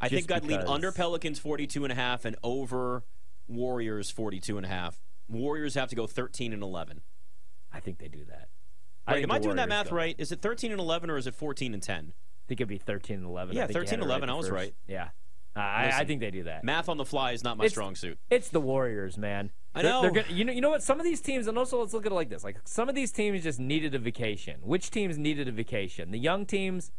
I 0.00 0.08
think 0.08 0.30
I'd 0.32 0.44
lean 0.44 0.60
under 0.60 0.90
Pelicans 0.92 1.38
42 1.38 1.84
and 1.84 1.92
a 1.92 1.94
half 1.94 2.24
and 2.24 2.36
over 2.42 3.04
Warriors 3.48 4.10
42 4.10 4.56
and 4.56 4.66
a 4.66 4.68
half. 4.68 5.02
Warriors 5.28 5.74
have 5.74 5.88
to 5.90 5.96
go 5.96 6.06
13 6.06 6.52
and 6.52 6.62
11. 6.62 7.00
I 7.72 7.80
think 7.80 7.98
they 7.98 8.08
do 8.08 8.24
that. 8.24 8.48
I 9.06 9.12
Wait, 9.12 9.20
think 9.20 9.30
am 9.30 9.36
I 9.36 9.38
doing 9.38 9.56
that 9.56 9.68
math 9.68 9.90
go. 9.90 9.96
right? 9.96 10.14
Is 10.18 10.32
it 10.32 10.42
13 10.42 10.72
and 10.72 10.80
11 10.80 11.08
or 11.10 11.16
is 11.16 11.26
it 11.26 11.34
14 11.34 11.72
and 11.72 11.82
10? 11.82 12.12
I 12.46 12.48
think 12.48 12.60
it'd 12.60 12.68
be 12.68 12.78
13 12.78 13.16
and 13.16 13.26
11. 13.26 13.56
Yeah, 13.56 13.66
think 13.66 13.76
13 13.78 13.98
it 13.98 14.02
right 14.02 14.06
11, 14.06 14.30
I 14.30 14.34
was 14.34 14.46
first- 14.46 14.54
right. 14.54 14.74
Yeah. 14.86 15.08
Uh, 15.56 15.60
I, 15.60 15.90
I 16.00 16.04
think 16.04 16.20
they 16.20 16.30
do 16.30 16.44
that. 16.44 16.62
Math 16.62 16.88
on 16.88 16.96
the 16.96 17.04
fly 17.04 17.32
is 17.32 17.42
not 17.42 17.56
my 17.56 17.64
It's- 17.64 17.72
strong 17.72 17.96
suit. 17.96 18.18
It's 18.30 18.50
the 18.50 18.60
Warriors, 18.60 19.18
man. 19.18 19.50
I 19.74 19.82
They're- 19.82 19.90
know. 19.90 20.02
They're 20.02 20.10
gonna, 20.12 20.26
you 20.32 20.44
know. 20.44 20.52
You 20.52 20.60
know 20.60 20.70
what? 20.70 20.82
Some 20.82 21.00
of 21.00 21.04
these 21.04 21.20
teams, 21.20 21.46
and 21.48 21.58
also 21.58 21.80
let's 21.80 21.92
look 21.92 22.06
at 22.06 22.12
it 22.12 22.14
like 22.14 22.28
this: 22.28 22.44
like 22.44 22.58
some 22.64 22.88
of 22.88 22.94
these 22.94 23.10
teams 23.10 23.42
just 23.42 23.58
needed 23.58 23.94
a 23.94 23.98
vacation. 23.98 24.60
Which 24.62 24.90
teams 24.90 25.18
needed 25.18 25.48
a 25.48 25.52
vacation? 25.52 26.12
The 26.12 26.18
young 26.18 26.46
teams, 26.46 26.92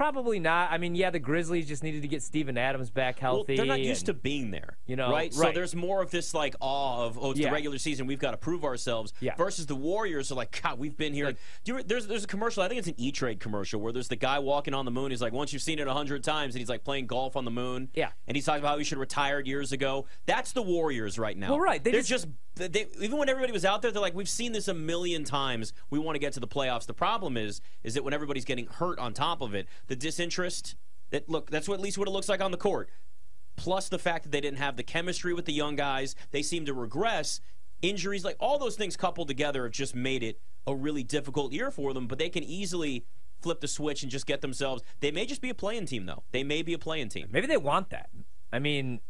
probably 0.00 0.38
not. 0.38 0.72
I 0.72 0.78
mean, 0.78 0.94
yeah, 0.94 1.10
the 1.10 1.18
Grizzlies 1.18 1.68
just 1.68 1.82
needed 1.82 2.00
to 2.00 2.08
get 2.08 2.22
Steven 2.22 2.56
Adams 2.56 2.88
back 2.88 3.18
healthy. 3.18 3.52
Well, 3.52 3.56
they're 3.58 3.66
not 3.66 3.80
used 3.80 4.08
and- 4.08 4.16
to 4.16 4.22
being 4.22 4.50
there, 4.50 4.78
you 4.86 4.96
know, 4.96 5.10
right? 5.10 5.30
right? 5.36 5.48
So 5.48 5.52
there's 5.52 5.76
more 5.76 6.00
of 6.02 6.10
this 6.10 6.32
like 6.32 6.54
awe 6.58 7.04
of 7.04 7.18
oh, 7.18 7.32
it's 7.32 7.40
the 7.40 7.50
regular 7.50 7.76
season, 7.76 8.06
we've 8.06 8.18
got 8.18 8.30
to 8.30 8.38
prove 8.38 8.64
ourselves. 8.64 9.12
Yeah. 9.20 9.34
Versus 9.36 9.66
the 9.66 9.76
Warriors 9.76 10.32
are 10.32 10.36
like, 10.36 10.58
God, 10.62 10.78
we've 10.78 10.96
been 10.96 11.12
here. 11.12 11.34
Do 11.64 11.76
you, 11.76 11.82
there's 11.82 12.06
there's 12.06 12.24
a 12.24 12.26
commercial, 12.26 12.62
I 12.62 12.68
think 12.68 12.78
it's 12.78 12.88
an 12.88 12.94
E 12.96 13.12
Trade 13.12 13.40
commercial 13.40 13.78
where 13.78 13.92
there's 13.92 14.08
the 14.08 14.16
guy 14.16 14.38
walking 14.38 14.72
on 14.72 14.86
the 14.86 14.90
moon. 14.90 15.10
He's 15.10 15.20
like, 15.20 15.34
once 15.34 15.52
you've 15.52 15.60
seen 15.60 15.78
it 15.78 15.86
a 15.86 15.92
hundred 15.92 16.24
times, 16.24 16.54
and 16.54 16.60
he's 16.60 16.70
like 16.70 16.82
playing 16.82 17.06
golf 17.06 17.36
on 17.36 17.44
the 17.44 17.50
moon. 17.50 17.90
Yeah. 17.92 18.08
and 18.26 18.34
he's 18.34 18.46
talking 18.46 18.60
about 18.60 18.70
how 18.70 18.78
he 18.78 18.84
should 18.84 18.96
have 18.96 19.00
retired 19.00 19.46
years 19.46 19.72
ago. 19.72 20.06
That's 20.24 20.52
the 20.52 20.62
Warriors 20.62 21.18
right 21.18 21.36
now. 21.36 21.50
Well, 21.50 21.60
right, 21.60 21.84
they 21.84 21.90
They're 21.90 22.00
just- 22.00 22.24
just. 22.24 22.28
They, 22.60 22.86
even 23.00 23.18
when 23.18 23.28
everybody 23.28 23.52
was 23.52 23.64
out 23.64 23.82
there, 23.82 23.90
they're 23.90 24.02
like, 24.02 24.14
we've 24.14 24.28
seen 24.28 24.52
this 24.52 24.68
a 24.68 24.74
million 24.74 25.24
times. 25.24 25.72
We 25.90 25.98
want 25.98 26.14
to 26.16 26.20
get 26.20 26.32
to 26.34 26.40
the 26.40 26.48
playoffs. 26.48 26.86
The 26.86 26.94
problem 26.94 27.36
is, 27.36 27.60
is 27.82 27.94
that 27.94 28.04
when 28.04 28.14
everybody's 28.14 28.44
getting 28.44 28.66
hurt 28.66 28.98
on 28.98 29.12
top 29.12 29.40
of 29.40 29.54
it, 29.54 29.66
the 29.86 29.96
disinterest. 29.96 30.76
That 31.10 31.28
look, 31.28 31.50
that's 31.50 31.68
what 31.68 31.74
at 31.74 31.80
least 31.80 31.98
what 31.98 32.06
it 32.06 32.12
looks 32.12 32.28
like 32.28 32.40
on 32.40 32.52
the 32.52 32.56
court 32.56 32.88
plus 33.60 33.90
the 33.90 33.98
fact 33.98 34.24
that 34.24 34.32
they 34.32 34.40
didn't 34.40 34.58
have 34.58 34.76
the 34.76 34.82
chemistry 34.82 35.34
with 35.34 35.44
the 35.44 35.52
young 35.52 35.76
guys. 35.76 36.14
They 36.30 36.42
seem 36.42 36.64
to 36.64 36.72
regress. 36.74 37.40
Injuries, 37.82 38.24
like 38.24 38.36
all 38.40 38.58
those 38.58 38.76
things 38.76 38.96
coupled 38.96 39.28
together, 39.28 39.64
have 39.64 39.72
just 39.72 39.94
made 39.94 40.22
it 40.22 40.40
a 40.66 40.74
really 40.74 41.02
difficult 41.02 41.52
year 41.52 41.70
for 41.70 41.92
them. 41.92 42.06
But 42.06 42.18
they 42.18 42.30
can 42.30 42.42
easily 42.42 43.04
flip 43.42 43.60
the 43.60 43.68
switch 43.68 44.02
and 44.02 44.10
just 44.10 44.26
get 44.26 44.40
themselves. 44.40 44.82
They 45.00 45.10
may 45.10 45.26
just 45.26 45.42
be 45.42 45.50
a 45.50 45.54
play-in 45.54 45.86
team, 45.86 46.06
though. 46.06 46.22
They 46.32 46.42
may 46.42 46.62
be 46.62 46.72
a 46.72 46.78
play-in 46.78 47.10
team. 47.10 47.28
Maybe 47.30 47.46
they 47.46 47.58
want 47.58 47.90
that. 47.90 48.08
I 48.52 48.58
mean, 48.58 49.00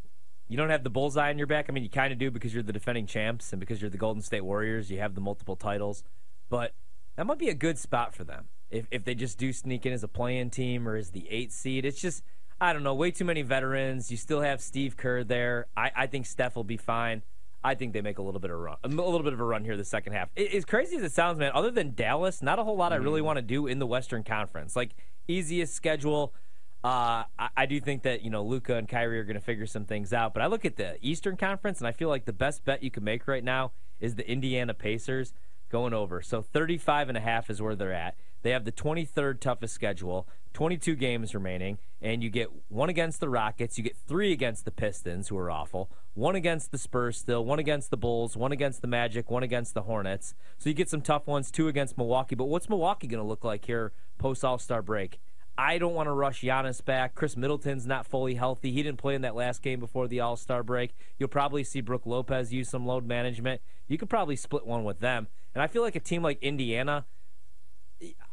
you 0.51 0.57
don't 0.57 0.71
have 0.71 0.83
the 0.83 0.91
bullseye 0.91 1.31
on 1.31 1.39
your 1.39 1.47
back. 1.47 1.67
I 1.69 1.73
mean, 1.73 1.85
you 1.85 1.89
kind 1.89 2.13
of 2.13 2.19
do 2.19 2.29
because 2.31 2.53
you're 2.53 2.65
the 2.65 2.73
defending 2.73 3.07
champs 3.07 3.53
and 3.53 3.61
because 3.61 3.81
you're 3.81 3.89
the 3.89 3.97
Golden 3.97 4.21
State 4.21 4.41
Warriors. 4.41 4.91
You 4.91 4.99
have 4.99 5.15
the 5.15 5.21
multiple 5.21 5.55
titles, 5.55 6.03
but 6.49 6.75
that 7.17 7.25
might 7.25 7.39
be 7.39 7.49
a 7.49 7.55
good 7.55 7.79
spot 7.79 8.15
for 8.15 8.25
them 8.25 8.49
if 8.69 8.87
if 8.91 9.05
they 9.05 9.15
just 9.15 9.39
do 9.39 9.53
sneak 9.53 9.87
in 9.87 9.93
as 9.93 10.03
a 10.03 10.09
play-in 10.09 10.51
team 10.51 10.89
or 10.89 10.97
as 10.97 11.11
the 11.11 11.27
eight 11.31 11.53
seed. 11.53 11.85
It's 11.85 12.01
just 12.01 12.25
I 12.61 12.73
don't 12.73 12.83
know, 12.83 12.95
way 12.95 13.13
too 13.13 13.25
many 13.25 13.43
veterans. 13.43 14.11
You 14.11 14.17
still 14.17 14.41
have 14.41 14.61
Steve 14.61 14.97
Kerr 14.97 15.23
there. 15.23 15.69
I, 15.77 15.93
I 15.97 16.07
think 16.09 16.27
Steph 16.27 16.57
will 16.57 16.65
be 16.65 16.77
fine. 16.77 17.23
I 17.63 17.75
think 17.75 17.93
they 17.93 18.01
make 18.01 18.19
a 18.19 18.23
little 18.23 18.41
bit 18.41 18.51
of 18.51 18.57
a 18.57 18.61
run, 18.61 18.77
a 18.83 18.89
little 18.89 19.23
bit 19.23 19.33
of 19.33 19.41
a 19.41 19.45
run 19.45 19.65
here 19.65 19.77
the 19.77 19.85
second 19.85 20.15
half. 20.15 20.31
It- 20.35 20.53
as 20.53 20.65
crazy 20.65 20.97
as 20.97 21.03
it 21.05 21.13
sounds, 21.13 21.39
man. 21.39 21.53
Other 21.55 21.71
than 21.71 21.95
Dallas, 21.95 22.43
not 22.43 22.59
a 22.59 22.65
whole 22.65 22.77
lot 22.77 22.93
I 22.93 22.97
really 22.97 23.21
mm-hmm. 23.21 23.27
want 23.27 23.37
to 23.37 23.43
do 23.43 23.67
in 23.69 23.79
the 23.79 23.87
Western 23.87 24.25
Conference. 24.25 24.75
Like 24.75 24.97
easiest 25.29 25.75
schedule. 25.75 26.35
Uh, 26.83 27.25
I, 27.39 27.49
I 27.57 27.67
do 27.67 27.81
think 27.81 28.03
that 28.05 28.23
you 28.23 28.31
know 28.31 28.43
Luka 28.43 28.77
and 28.77 28.89
Kyrie 28.89 29.21
are 29.21 29.25
going 29.25 29.35
to 29.35 29.41
figure 29.41 29.67
some 29.67 29.85
things 29.85 30.13
out. 30.13 30.33
But 30.33 30.43
I 30.43 30.47
look 30.47 30.65
at 30.65 30.77
the 30.77 30.97
Eastern 31.03 31.37
Conference, 31.37 31.79
and 31.79 31.87
I 31.87 31.93
feel 31.93 32.09
like 32.09 32.25
the 32.25 32.33
best 32.33 32.65
bet 32.65 32.83
you 32.83 32.91
can 32.91 33.05
make 33.05 33.29
right 33.29 33.45
now 33.45 33.73
is 34.01 34.15
the 34.15 34.29
Indiana 34.31 34.75
Pacers 34.75 35.35
going 35.71 35.95
over. 35.95 36.21
So 36.21 36.43
35 36.43 37.09
and 37.09 37.19
a 37.19 37.21
half 37.21 37.49
is 37.49 37.63
where 37.63 37.77
they're 37.77 37.93
at. 37.93 38.17
They 38.43 38.51
have 38.51 38.65
the 38.65 38.73
23rd 38.73 39.41
toughest 39.41 39.75
schedule, 39.75 40.27
22 40.55 40.97
games 40.97 41.35
remaining, 41.35 41.79
and 42.01 42.23
you 42.23 42.31
get 42.31 42.49
one 42.69 42.89
against 42.89 43.21
the 43.21 43.29
Rockets, 43.29 43.77
you 43.77 43.85
get 43.85 43.97
three 44.09 44.33
against 44.33 44.65
the 44.65 44.71
Pistons, 44.71 45.29
who 45.29 45.37
are 45.37 45.51
awful, 45.51 45.91
one 46.15 46.35
against 46.35 46.73
the 46.73 46.79
Spurs 46.79 47.19
still, 47.19 47.45
one 47.45 47.59
against 47.59 47.91
the 47.91 47.99
Bulls, 47.99 48.37
one 48.37 48.51
against 48.51 48.81
the 48.81 48.89
Magic, 48.89 49.31
one 49.31 49.43
against 49.43 49.75
the 49.75 49.83
Hornets. 49.83 50.35
So 50.59 50.71
you 50.71 50.75
get 50.75 50.89
some 50.89 51.03
tough 51.03 51.27
ones, 51.27 51.51
two 51.51 51.69
against 51.69 51.99
Milwaukee. 51.99 52.35
But 52.35 52.47
what's 52.47 52.69
Milwaukee 52.69 53.07
going 53.07 53.23
to 53.23 53.29
look 53.29 53.45
like 53.45 53.67
here 53.67 53.93
post 54.19 54.45
All 54.45 54.59
Star 54.59 54.81
break? 54.81 55.21
I 55.61 55.77
don't 55.77 55.93
want 55.93 56.07
to 56.07 56.13
rush 56.13 56.41
Giannis 56.41 56.83
back. 56.83 57.15
Khris 57.15 57.37
Middleton's 57.37 57.87
not 57.87 58.07
fully 58.07 58.35
healthy. 58.35 58.73
He 58.73 58.83
didn't 58.83 58.99
play 58.99 59.15
in 59.15 59.21
that 59.23 59.35
last 59.35 59.61
game 59.61 59.79
before 59.79 60.09
the 60.09 60.19
All 60.21 60.37
Star 60.37 60.63
break. 60.63 60.95
You'll 61.19 61.29
probably 61.29 61.65
see 61.65 61.83
Brook 61.83 62.07
Lopez 62.07 62.51
use 62.51 62.71
some 62.71 62.87
load 62.87 63.07
management. 63.07 63.61
You 63.87 63.99
could 63.99 64.09
probably 64.09 64.37
split 64.37 64.67
one 64.67 64.85
with 64.85 65.01
them. 65.01 65.29
And 65.55 65.63
I 65.63 65.67
feel 65.67 65.83
like 65.83 65.97
a 65.97 66.01
team 66.01 66.23
like 66.23 66.43
Indiana, 66.43 67.05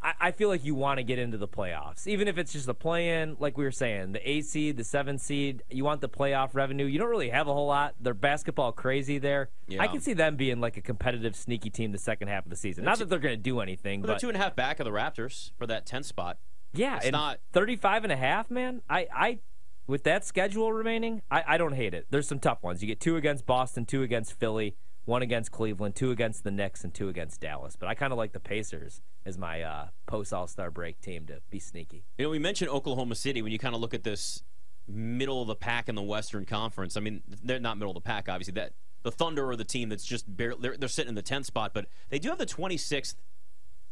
I, 0.01 0.13
I 0.21 0.31
feel 0.31 0.47
like 0.47 0.63
you 0.63 0.73
want 0.73 0.99
to 0.99 1.03
get 1.03 1.19
into 1.19 1.37
the 1.37 1.49
playoffs, 1.49 2.07
even 2.07 2.29
if 2.29 2.37
it's 2.37 2.53
just 2.53 2.69
a 2.69 2.73
play-in. 2.73 3.35
Like 3.39 3.57
we 3.57 3.65
were 3.65 3.71
saying, 3.71 4.13
the 4.13 4.29
eight 4.29 4.45
seed, 4.45 4.77
the 4.77 4.85
seven 4.85 5.17
seed, 5.17 5.63
you 5.69 5.83
want 5.83 5.99
the 5.99 6.07
playoff 6.07 6.51
revenue. 6.53 6.85
You 6.85 6.97
don't 6.97 7.09
really 7.09 7.31
have 7.31 7.49
a 7.49 7.53
whole 7.53 7.67
lot. 7.67 7.95
They're 7.99 8.13
basketball 8.13 8.71
crazy 8.71 9.17
there. 9.17 9.49
Yeah. 9.67 9.81
I 9.81 9.87
can 9.87 9.99
see 9.99 10.13
them 10.13 10.37
being 10.37 10.61
like 10.61 10.77
a 10.77 10.81
competitive, 10.81 11.35
sneaky 11.35 11.71
team 11.71 11.91
the 11.91 11.97
second 11.97 12.29
half 12.29 12.45
of 12.45 12.49
the 12.49 12.55
season. 12.55 12.85
Not 12.85 12.99
that 12.99 13.09
they're 13.09 13.19
going 13.19 13.35
to 13.35 13.41
do 13.41 13.59
anything, 13.59 13.99
But 13.99 14.07
but 14.07 14.13
they're 14.13 14.19
two 14.19 14.29
and 14.29 14.37
a 14.37 14.39
half 14.39 14.55
back 14.55 14.79
of 14.79 14.85
the 14.85 14.91
Raptors 14.91 15.51
for 15.57 15.67
that 15.67 15.85
10th 15.85 16.05
spot. 16.05 16.37
Yeah, 16.73 16.97
It's 16.97 17.05
and 17.05 17.13
not- 17.13 17.39
35 17.53 18.03
and 18.05 18.13
a 18.13 18.17
half, 18.17 18.49
man. 18.51 18.81
I, 18.89 19.07
I, 19.13 19.39
with 19.87 20.03
that 20.03 20.25
schedule 20.25 20.71
remaining, 20.73 21.21
I, 21.31 21.43
I 21.47 21.57
don't 21.57 21.73
hate 21.73 21.93
it. 21.93 22.07
There's 22.09 22.27
some 22.27 22.39
tough 22.39 22.61
ones. 22.63 22.81
You 22.81 22.87
get 22.87 22.99
two 22.99 23.15
against 23.15 23.45
Boston, 23.45 23.85
two 23.85 24.03
against 24.03 24.33
Philly, 24.33 24.75
one 25.05 25.21
against 25.21 25.51
Cleveland, 25.51 25.95
two 25.95 26.11
against 26.11 26.43
the 26.43 26.51
Knicks, 26.51 26.83
and 26.83 26.93
two 26.93 27.07
against 27.07 27.39
Dallas. 27.39 27.77
But 27.77 27.87
I 27.87 27.95
kind 27.95 28.11
of 28.11 28.17
like 28.17 28.33
the 28.33 28.39
Pacers 28.41 29.01
as 29.25 29.37
my 29.37 29.61
uh, 29.61 29.87
post 30.05 30.33
All 30.33 30.47
Star 30.47 30.69
break 30.69 30.99
team 30.99 31.25
to 31.27 31.39
be 31.49 31.59
sneaky. 31.59 32.03
You 32.17 32.25
know, 32.25 32.29
we 32.29 32.39
mentioned 32.39 32.69
Oklahoma 32.69 33.15
City 33.15 33.41
when 33.41 33.51
you 33.53 33.59
kind 33.59 33.73
of 33.73 33.79
look 33.81 33.93
at 33.93 34.03
this 34.03 34.43
middle 34.89 35.41
of 35.41 35.47
the 35.47 35.55
pack 35.55 35.87
in 35.89 35.95
the 35.95 36.01
Western 36.01 36.45
Conference. 36.45 36.97
I 36.97 36.99
mean, 36.99 37.21
they're 37.43 37.59
not 37.59 37.77
middle 37.77 37.91
of 37.91 37.95
the 37.95 38.07
pack, 38.07 38.27
obviously. 38.27 38.53
That 38.55 38.73
the 39.03 39.11
Thunder 39.11 39.49
are 39.49 39.55
the 39.55 39.63
team 39.63 39.87
that's 39.87 40.03
just 40.05 40.25
barely 40.35 40.59
they're, 40.61 40.77
they're 40.77 40.89
sitting 40.89 41.09
in 41.09 41.15
the 41.15 41.23
10th 41.23 41.45
spot, 41.45 41.71
but 41.73 41.85
they 42.09 42.19
do 42.19 42.27
have 42.29 42.37
the 42.37 42.45
26th 42.45 43.15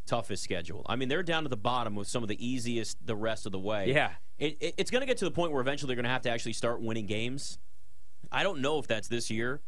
toughest 0.06 0.44
schedule. 0.44 0.86
I 0.88 0.96
mean, 0.96 1.10
they're 1.10 1.24
down 1.24 1.44
to 1.44 1.50
the 1.50 1.58
bottom 1.58 1.96
with 1.96 2.08
some 2.08 2.24
of 2.24 2.30
the 2.30 2.46
easiest 2.46 3.06
the 3.06 3.16
rest 3.16 3.46
of 3.46 3.52
the 3.52 3.60
way. 3.60 3.92
Yeah. 3.92 4.12
It, 4.38 4.58
it, 4.60 4.76
it's 4.78 4.92
going 4.92 5.02
to 5.02 5.06
get 5.06 5.18
to 5.18 5.26
the 5.26 5.32
point 5.32 5.52
where 5.52 5.62
eventually 5.62 5.88
they're 5.88 5.96
going 5.96 6.06
to 6.06 6.10
have 6.10 6.24
to 6.24 6.30
actually 6.30 6.54
start 6.54 6.82
winning 6.82 7.06
games. 7.06 7.58
I 8.32 8.44
don't 8.44 8.60
know 8.60 8.80
if 8.80 8.88
that's 8.88 9.08
this 9.08 9.30
year. 9.30 9.62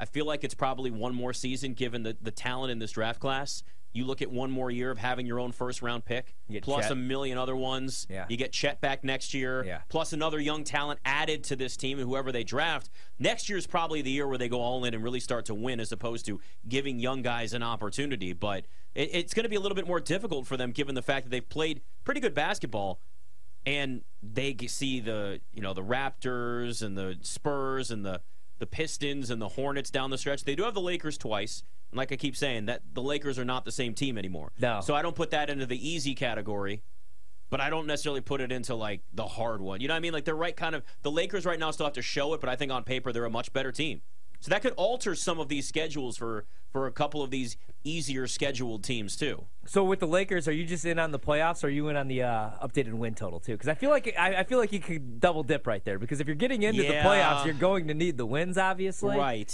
I 0.00 0.04
feel 0.04 0.24
like 0.26 0.44
it's 0.44 0.54
probably 0.54 0.90
one 0.90 1.14
more 1.14 1.32
season 1.32 1.74
given 1.74 2.02
the, 2.02 2.16
the 2.20 2.30
talent 2.30 2.70
in 2.70 2.78
this 2.78 2.92
draft 2.92 3.20
class. 3.20 3.62
You 3.92 4.04
look 4.04 4.20
at 4.20 4.30
one 4.30 4.50
more 4.50 4.70
year 4.70 4.90
of 4.90 4.98
having 4.98 5.26
your 5.26 5.40
own 5.40 5.50
first 5.50 5.80
round 5.80 6.04
pick, 6.04 6.34
plus 6.62 6.84
Chet. 6.84 6.92
a 6.92 6.94
million 6.94 7.38
other 7.38 7.56
ones. 7.56 8.06
Yeah. 8.10 8.26
You 8.28 8.36
get 8.36 8.52
Chet 8.52 8.80
back 8.82 9.02
next 9.02 9.32
year, 9.32 9.64
Yeah. 9.64 9.80
plus 9.88 10.12
another 10.12 10.38
young 10.38 10.62
talent 10.62 11.00
added 11.06 11.42
to 11.44 11.56
this 11.56 11.76
team, 11.76 11.98
and 11.98 12.06
whoever 12.06 12.30
they 12.30 12.44
draft. 12.44 12.90
Next 13.18 13.48
year 13.48 13.56
is 13.56 13.66
probably 13.66 14.02
the 14.02 14.10
year 14.10 14.28
where 14.28 14.36
they 14.38 14.48
go 14.48 14.60
all 14.60 14.84
in 14.84 14.92
and 14.94 15.02
really 15.02 15.20
start 15.20 15.46
to 15.46 15.54
win, 15.54 15.80
as 15.80 15.90
opposed 15.90 16.26
to 16.26 16.38
giving 16.68 17.00
young 17.00 17.22
guys 17.22 17.54
an 17.54 17.62
opportunity. 17.62 18.34
But 18.34 18.66
it, 18.94 19.08
it's 19.14 19.32
going 19.34 19.44
to 19.44 19.48
be 19.48 19.56
a 19.56 19.60
little 19.60 19.74
bit 19.76 19.86
more 19.86 20.00
difficult 20.00 20.46
for 20.46 20.56
them, 20.58 20.70
given 20.72 20.94
the 20.94 21.02
fact 21.02 21.24
that 21.24 21.30
they've 21.30 21.48
played 21.48 21.80
pretty 22.04 22.20
good 22.20 22.34
basketball 22.34 23.00
and 23.66 24.02
they 24.22 24.54
see 24.66 25.00
the 25.00 25.40
you 25.52 25.60
know 25.62 25.74
the 25.74 25.82
Raptors 25.82 26.82
and 26.82 26.96
the 26.96 27.16
Spurs 27.22 27.90
and 27.90 28.04
the 28.04 28.20
the 28.58 28.66
Pistons 28.66 29.30
and 29.30 29.40
the 29.40 29.48
Hornets 29.48 29.90
down 29.90 30.10
the 30.10 30.18
stretch. 30.18 30.44
They 30.44 30.54
do 30.54 30.64
have 30.64 30.74
the 30.74 30.80
Lakers 30.80 31.18
twice. 31.18 31.62
And 31.90 31.98
like 31.98 32.12
I 32.12 32.16
keep 32.16 32.36
saying, 32.36 32.66
that 32.66 32.82
the 32.92 33.02
Lakers 33.02 33.38
are 33.38 33.44
not 33.44 33.64
the 33.64 33.72
same 33.72 33.94
team 33.94 34.18
anymore. 34.18 34.52
No. 34.60 34.80
So 34.80 34.94
I 34.94 35.02
don't 35.02 35.16
put 35.16 35.30
that 35.30 35.48
into 35.48 35.66
the 35.66 35.88
easy 35.88 36.14
category, 36.14 36.82
but 37.50 37.60
I 37.60 37.70
don't 37.70 37.86
necessarily 37.86 38.20
put 38.20 38.40
it 38.40 38.52
into 38.52 38.74
like 38.74 39.00
the 39.12 39.26
hard 39.26 39.60
one. 39.60 39.80
You 39.80 39.88
know 39.88 39.94
what 39.94 39.98
I 39.98 40.00
mean? 40.00 40.12
Like 40.12 40.24
they're 40.24 40.34
right 40.34 40.56
kind 40.56 40.74
of 40.74 40.82
the 41.02 41.10
Lakers 41.10 41.46
right 41.46 41.58
now 41.58 41.70
still 41.70 41.86
have 41.86 41.94
to 41.94 42.02
show 42.02 42.34
it, 42.34 42.40
but 42.40 42.50
I 42.50 42.56
think 42.56 42.72
on 42.72 42.84
paper 42.84 43.12
they're 43.12 43.24
a 43.24 43.30
much 43.30 43.52
better 43.52 43.72
team. 43.72 44.02
So 44.40 44.50
that 44.50 44.62
could 44.62 44.72
alter 44.76 45.14
some 45.14 45.38
of 45.40 45.48
these 45.48 45.66
schedules 45.66 46.16
for 46.16 46.44
for 46.70 46.86
a 46.86 46.92
couple 46.92 47.22
of 47.22 47.30
these 47.30 47.56
easier 47.82 48.26
scheduled 48.26 48.84
teams 48.84 49.16
too. 49.16 49.46
So 49.66 49.82
with 49.84 50.00
the 50.00 50.06
Lakers, 50.06 50.46
are 50.46 50.52
you 50.52 50.64
just 50.66 50.84
in 50.84 50.98
on 50.98 51.12
the 51.12 51.18
playoffs, 51.18 51.64
or 51.64 51.68
are 51.68 51.70
you 51.70 51.88
in 51.88 51.96
on 51.96 52.08
the 52.08 52.22
uh, 52.24 52.50
updated 52.62 52.92
win 52.92 53.14
total 53.14 53.40
too? 53.40 53.52
Because 53.52 53.68
I 53.68 53.74
feel 53.74 53.90
like 53.90 54.14
I, 54.18 54.36
I 54.36 54.44
feel 54.44 54.58
like 54.58 54.72
you 54.72 54.80
could 54.80 55.18
double 55.20 55.42
dip 55.42 55.66
right 55.66 55.82
there. 55.84 55.98
Because 55.98 56.20
if 56.20 56.26
you're 56.26 56.36
getting 56.36 56.62
into 56.62 56.82
Yeah. 56.82 57.02
the 57.02 57.08
playoffs, 57.08 57.44
you're 57.46 57.54
going 57.54 57.88
to 57.88 57.94
need 57.94 58.16
the 58.18 58.26
wins, 58.26 58.58
obviously. 58.58 59.16
Right. 59.16 59.50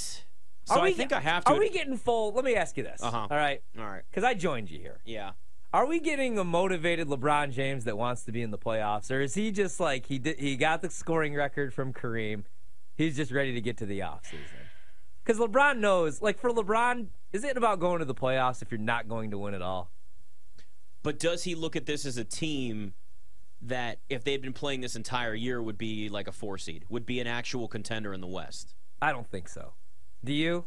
So 0.65 0.75
Are 0.75 0.81
I 0.81 0.85
we- 0.85 0.93
think 0.93 1.13
I 1.13 1.21
have 1.21 1.45
to. 1.45 1.53
Are 1.53 1.59
we 1.59 1.71
getting 1.71 1.97
full? 1.97 2.33
Let 2.33 2.45
me 2.45 2.55
ask 2.57 2.77
you 2.77 2.83
this. 2.83 3.03
Uh-huh. 3.03 3.29
All 3.31 3.37
right, 3.37 3.63
All 3.79 3.85
right. 3.85 4.03
because 4.11 4.25
I 4.25 4.35
joined 4.35 4.71
you 4.71 4.79
here. 4.81 4.99
Yeah. 5.05 5.33
Are 5.73 5.87
we 5.87 5.99
getting 6.01 6.39
a 6.39 6.45
motivated 6.45 7.09
LeBron 7.09 7.53
James 7.53 7.85
that 7.85 7.99
wants 7.99 8.23
to 8.25 8.33
be 8.33 8.43
in 8.43 8.51
the 8.51 8.59
playoffs, 8.59 9.11
or 9.11 9.21
is 9.21 9.35
he 9.35 9.51
just 9.53 9.79
like 9.81 10.07
he 10.07 10.19
did? 10.19 10.39
He 10.39 10.57
got 10.57 10.83
the 10.83 10.91
scoring 10.91 11.35
record 11.35 11.75
from 11.75 11.93
Kareem. 11.93 12.45
He's 12.97 13.17
just 13.17 13.31
ready 13.33 13.53
to 13.55 13.61
get 13.61 13.77
to 13.79 13.87
the 13.87 13.99
offseason. 14.01 14.64
Because 15.25 15.41
LeBron 15.41 15.79
knows, 15.79 16.21
like 16.21 16.39
for 16.39 16.51
LeBron, 16.51 17.07
is 17.33 17.45
it 17.45 17.57
about 17.57 17.81
going 17.81 18.01
to 18.01 18.05
the 18.05 18.15
playoffs 18.15 18.61
if 18.61 18.71
you're 18.71 18.79
not 18.79 19.09
going 19.09 19.31
to 19.31 19.39
win 19.39 19.55
at 19.55 19.63
all? 19.63 19.91
But 21.03 21.19
does 21.19 21.45
he 21.45 21.55
look 21.55 21.77
at 21.77 21.87
this 21.87 22.05
as 22.05 22.17
a 22.17 22.25
team 22.25 22.95
that, 23.63 23.99
if 24.09 24.25
they'd 24.25 24.43
been 24.43 24.53
playing 24.53 24.83
this 24.83 24.97
entire 24.97 25.35
year, 25.35 25.63
would 25.63 25.79
be 25.79 26.09
like 26.09 26.29
a 26.29 26.33
four 26.33 26.59
seed, 26.59 26.85
would 26.89 27.07
be 27.07 27.21
an 27.21 27.27
actual 27.27 27.69
contender 27.69 28.13
in 28.13 28.21
the 28.21 28.27
West? 28.27 28.75
I 29.01 29.13
don't 29.13 29.29
think 29.31 29.49
so. 29.49 29.73
Do 30.23 30.33
you? 30.33 30.67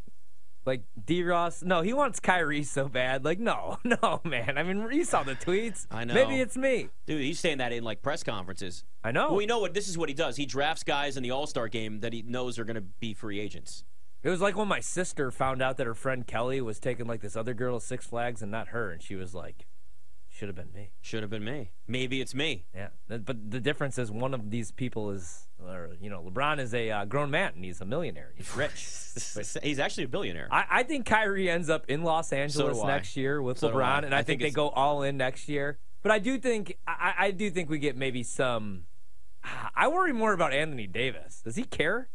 Like 0.65 0.83
D 1.05 1.23
Ross? 1.23 1.63
No, 1.63 1.81
he 1.81 1.93
wants 1.93 2.19
Kyrie 2.19 2.63
so 2.63 2.89
bad. 2.89 3.23
Like, 3.23 3.39
no, 3.39 3.77
no, 3.83 4.19
man. 4.25 4.57
I 4.57 4.63
mean, 4.63 4.89
you 4.91 5.05
saw 5.05 5.23
the 5.23 5.33
tweets. 5.33 5.87
I 5.89 6.03
know. 6.03 6.13
Maybe 6.13 6.41
it's 6.41 6.57
me. 6.57 6.89
Dude, 7.05 7.21
he's 7.21 7.39
saying 7.39 7.59
that 7.59 7.71
in 7.71 7.83
like 7.83 8.01
press 8.01 8.21
conferences. 8.21 8.83
I 9.03 9.11
know. 9.11 9.27
Well, 9.27 9.37
we 9.37 9.45
know 9.45 9.59
what 9.59 9.73
this 9.73 9.87
is 9.87 9.97
what 9.97 10.09
he 10.09 10.15
does. 10.15 10.35
He 10.35 10.45
drafts 10.45 10.83
guys 10.83 11.15
in 11.15 11.23
the 11.23 11.31
All 11.31 11.47
Star 11.47 11.69
game 11.69 12.01
that 12.01 12.11
he 12.11 12.21
knows 12.21 12.59
are 12.59 12.65
going 12.65 12.75
to 12.75 12.81
be 12.81 13.13
free 13.13 13.39
agents. 13.39 13.85
It 14.23 14.29
was 14.29 14.41
like 14.41 14.55
when 14.57 14.67
my 14.67 14.79
sister 14.79 15.31
found 15.31 15.61
out 15.61 15.77
that 15.77 15.87
her 15.87 15.93
friend 15.93 16.25
Kelly 16.25 16.59
was 16.59 16.79
taking 16.79 17.05
like 17.05 17.21
this 17.21 17.35
other 17.35 17.53
girl 17.53 17.79
to 17.79 17.85
Six 17.85 18.07
Flags 18.07 18.41
and 18.41 18.51
not 18.51 18.69
her, 18.69 18.91
and 18.91 19.01
she 19.01 19.15
was 19.15 19.35
like, 19.35 19.67
"Should 20.27 20.49
have 20.49 20.55
been 20.55 20.73
me." 20.73 20.91
Should 21.01 21.21
have 21.21 21.29
been 21.29 21.43
me. 21.43 21.71
Maybe 21.87 22.19
it's 22.19 22.33
me. 22.33 22.65
Yeah, 22.75 22.89
but 23.07 23.25
the 23.25 23.59
difference 23.59 23.97
is 23.97 24.11
one 24.11 24.33
of 24.33 24.49
these 24.49 24.71
people 24.71 25.11
is, 25.11 25.47
or 25.63 25.91
you 26.01 26.09
know, 26.09 26.21
LeBron 26.21 26.59
is 26.59 26.73
a 26.73 26.89
uh, 26.89 27.05
grown 27.05 27.29
man 27.29 27.53
and 27.55 27.63
he's 27.63 27.79
a 27.79 27.85
millionaire. 27.85 28.33
He's 28.35 28.53
rich. 28.55 28.87
he's 29.63 29.79
actually 29.79 30.05
a 30.05 30.09
billionaire. 30.09 30.47
I, 30.51 30.65
I 30.69 30.83
think 30.83 31.05
Kyrie 31.05 31.49
ends 31.49 31.69
up 31.69 31.85
in 31.87 32.03
Los 32.03 32.33
Angeles 32.33 32.79
I. 32.81 32.87
next 32.87 33.15
year 33.15 33.41
with 33.41 33.59
So 33.59 33.71
do 33.71 33.77
I. 33.79 33.81
LeBron, 33.81 34.05
and 34.05 34.15
I, 34.15 34.19
I 34.19 34.23
think, 34.23 34.41
think 34.41 34.51
they 34.51 34.55
go 34.55 34.69
all 34.69 35.03
in 35.03 35.17
next 35.17 35.47
year. 35.47 35.77
But 36.01 36.11
I 36.11 36.19
do 36.19 36.37
think 36.39 36.77
I, 36.87 37.13
I 37.17 37.31
do 37.31 37.49
think 37.49 37.69
we 37.69 37.79
get 37.79 37.95
maybe 37.95 38.23
some. 38.23 38.85
I 39.75 39.87
worry 39.87 40.11
more 40.11 40.33
about 40.33 40.53
Anthony 40.53 40.87
Davis. 40.87 41.41
Does 41.43 41.55
he 41.55 41.63
care? 41.63 42.09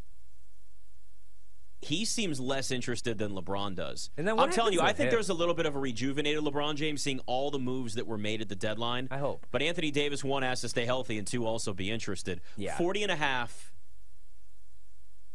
He 1.82 2.04
seems 2.04 2.38
less 2.38 2.70
interested 2.70 3.18
than 3.18 3.32
LeBron 3.32 3.74
does. 3.74 4.10
And 4.16 4.26
then 4.26 4.38
I'm 4.38 4.50
telling 4.50 4.72
you, 4.72 4.80
I 4.80 4.92
think 4.92 5.08
him? 5.08 5.14
there's 5.14 5.28
a 5.28 5.34
little 5.34 5.54
bit 5.54 5.66
of 5.66 5.74
a 5.74 5.78
rejuvenated 5.78 6.42
LeBron 6.42 6.76
James 6.76 7.02
seeing 7.02 7.20
all 7.26 7.50
the 7.50 7.58
moves 7.58 7.94
that 7.94 8.06
were 8.06 8.18
made 8.18 8.40
at 8.40 8.48
the 8.48 8.54
deadline. 8.54 9.08
I 9.10 9.18
hope. 9.18 9.46
But 9.50 9.62
Anthony 9.62 9.90
Davis, 9.90 10.22
one, 10.22 10.44
has 10.44 10.60
to 10.60 10.68
stay 10.68 10.84
healthy, 10.84 11.18
and 11.18 11.26
two, 11.26 11.44
also 11.44 11.72
be 11.72 11.90
interested. 11.90 12.40
Yeah. 12.56 12.78
40 12.78 13.02
and 13.02 13.12
a 13.12 13.16
half, 13.16 13.72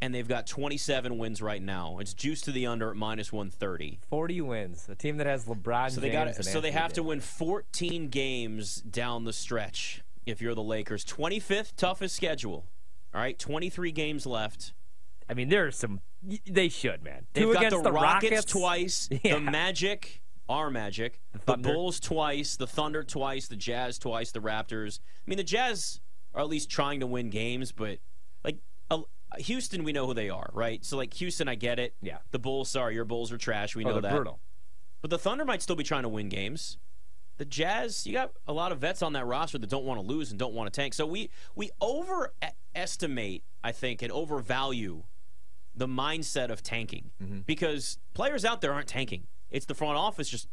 and 0.02 0.16
they've 0.16 0.28
got 0.28 0.48
27 0.48 1.18
wins 1.18 1.42
right 1.42 1.62
now. 1.62 1.98
It's 2.00 2.14
juiced 2.14 2.46
to 2.46 2.54
the 2.54 2.66
under 2.66 2.92
at 2.92 2.96
minus 2.96 3.34
130. 3.34 4.00
Forty 4.10 4.40
wins. 4.40 4.88
A 4.90 4.96
team 4.96 5.18
that 5.18 5.28
has 5.28 5.46
LeBron. 5.46 5.92
So 5.92 6.00
they 6.00 6.12
James 6.12 6.14
got 6.14 6.28
and 6.28 6.46
so 6.46 6.62
they 6.62 6.70
Anthony 6.70 6.72
have 6.72 6.94
to 6.94 7.04
win 7.04 7.20
14 7.20 8.08
games 8.08 8.76
down 8.76 9.26
the 9.26 9.34
stretch 9.34 10.02
if 10.26 10.42
you're 10.42 10.56
the 10.56 10.64
Lakers. 10.64 11.04
25th 11.04 11.76
toughest 11.76 12.16
schedule. 12.16 12.66
All 13.14 13.22
right, 13.22 13.38
23 13.38 13.92
games 13.92 14.26
left. 14.26 14.74
I 15.30 15.34
mean, 15.34 15.50
there 15.50 15.68
are 15.68 15.72
some. 15.72 16.02
They 16.50 16.70
should, 16.70 17.04
man. 17.04 17.26
They've 17.34 17.44
Two 17.46 17.54
got 17.54 17.60
against 17.64 17.84
the, 17.84 17.90
the 17.90 17.92
Rockets, 17.94 18.46
twice, 18.46 19.10
Yeah. 19.24 19.36
the 19.36 19.40
Magic, 19.42 20.22
our 20.50 20.70
Magic, 20.70 21.20
the, 21.34 21.40
Thunder. 21.40 21.74
Bulls 21.74 22.00
twice, 22.00 22.56
the 22.56 22.68
Thunder 22.68 23.04
twice, 23.04 23.48
the 23.48 23.56
Jazz 23.56 23.98
twice, 24.00 24.32
the 24.32 24.40
Raptors. 24.40 25.00
I 25.00 25.30
mean, 25.30 25.38
the 25.38 25.44
Jazz 25.44 26.00
are 26.34 26.42
at 26.42 26.48
least 26.50 26.70
trying 26.70 27.00
to 27.02 27.08
win 27.08 27.30
games, 27.30 27.72
but 27.72 28.00
like 28.44 28.58
uh, 28.90 29.02
Houston, 29.38 29.84
we 29.84 29.92
know 29.92 30.06
who 30.08 30.14
they 30.14 30.30
are, 30.30 30.50
right? 30.54 30.84
So 30.86 30.98
like 30.98 31.14
Houston, 31.16 31.48
I 31.48 31.56
get 31.56 31.78
it. 31.80 31.94
Yeah. 32.02 32.18
The 32.32 32.40
Bulls, 32.40 32.70
sorry, 32.70 32.96
your 32.96 33.06
Bulls 33.06 33.32
are 33.32 33.38
trash. 33.38 33.76
We 33.76 33.84
Oh, 33.86 33.90
know 33.90 33.94
they're 33.96 34.02
that. 34.04 34.16
brutal. 34.16 34.40
But 35.02 35.10
the 35.12 35.20
Thunder 35.20 35.46
might 35.46 35.62
still 35.62 35.76
be 35.76 35.84
trying 35.84 36.04
to 36.04 36.10
win 36.10 36.30
games. 36.30 36.78
The 37.38 37.46
Jazz, 37.46 38.08
you 38.08 38.14
got 38.14 38.32
a 38.48 38.54
lot 38.54 38.72
of 38.72 38.80
vets 38.80 39.04
on 39.04 39.14
that 39.14 39.26
roster 39.28 39.60
that 39.60 39.70
don't 39.70 39.86
want 39.86 40.00
to 40.02 40.06
lose 40.06 40.32
and 40.32 40.40
don't 40.40 40.54
want 40.56 40.74
to 40.74 40.82
tank. 40.82 40.96
So 40.96 41.06
we 41.06 41.30
we 41.56 41.70
overestimate, 41.80 43.44
I 43.64 43.72
think, 43.72 44.02
and 44.02 44.12
overvalue 44.12 45.04
the 45.78 45.88
mindset 45.88 46.50
of 46.50 46.62
tanking 46.64 47.12
Mm-hmm. 47.24 47.40
because 47.46 47.98
players 48.14 48.44
out 48.44 48.62
there 48.62 48.74
aren't 48.74 48.88
tanking. 48.88 49.28
It's 49.52 49.66
the 49.66 49.76
front 49.76 49.98
office 49.98 50.28
just 50.30 50.48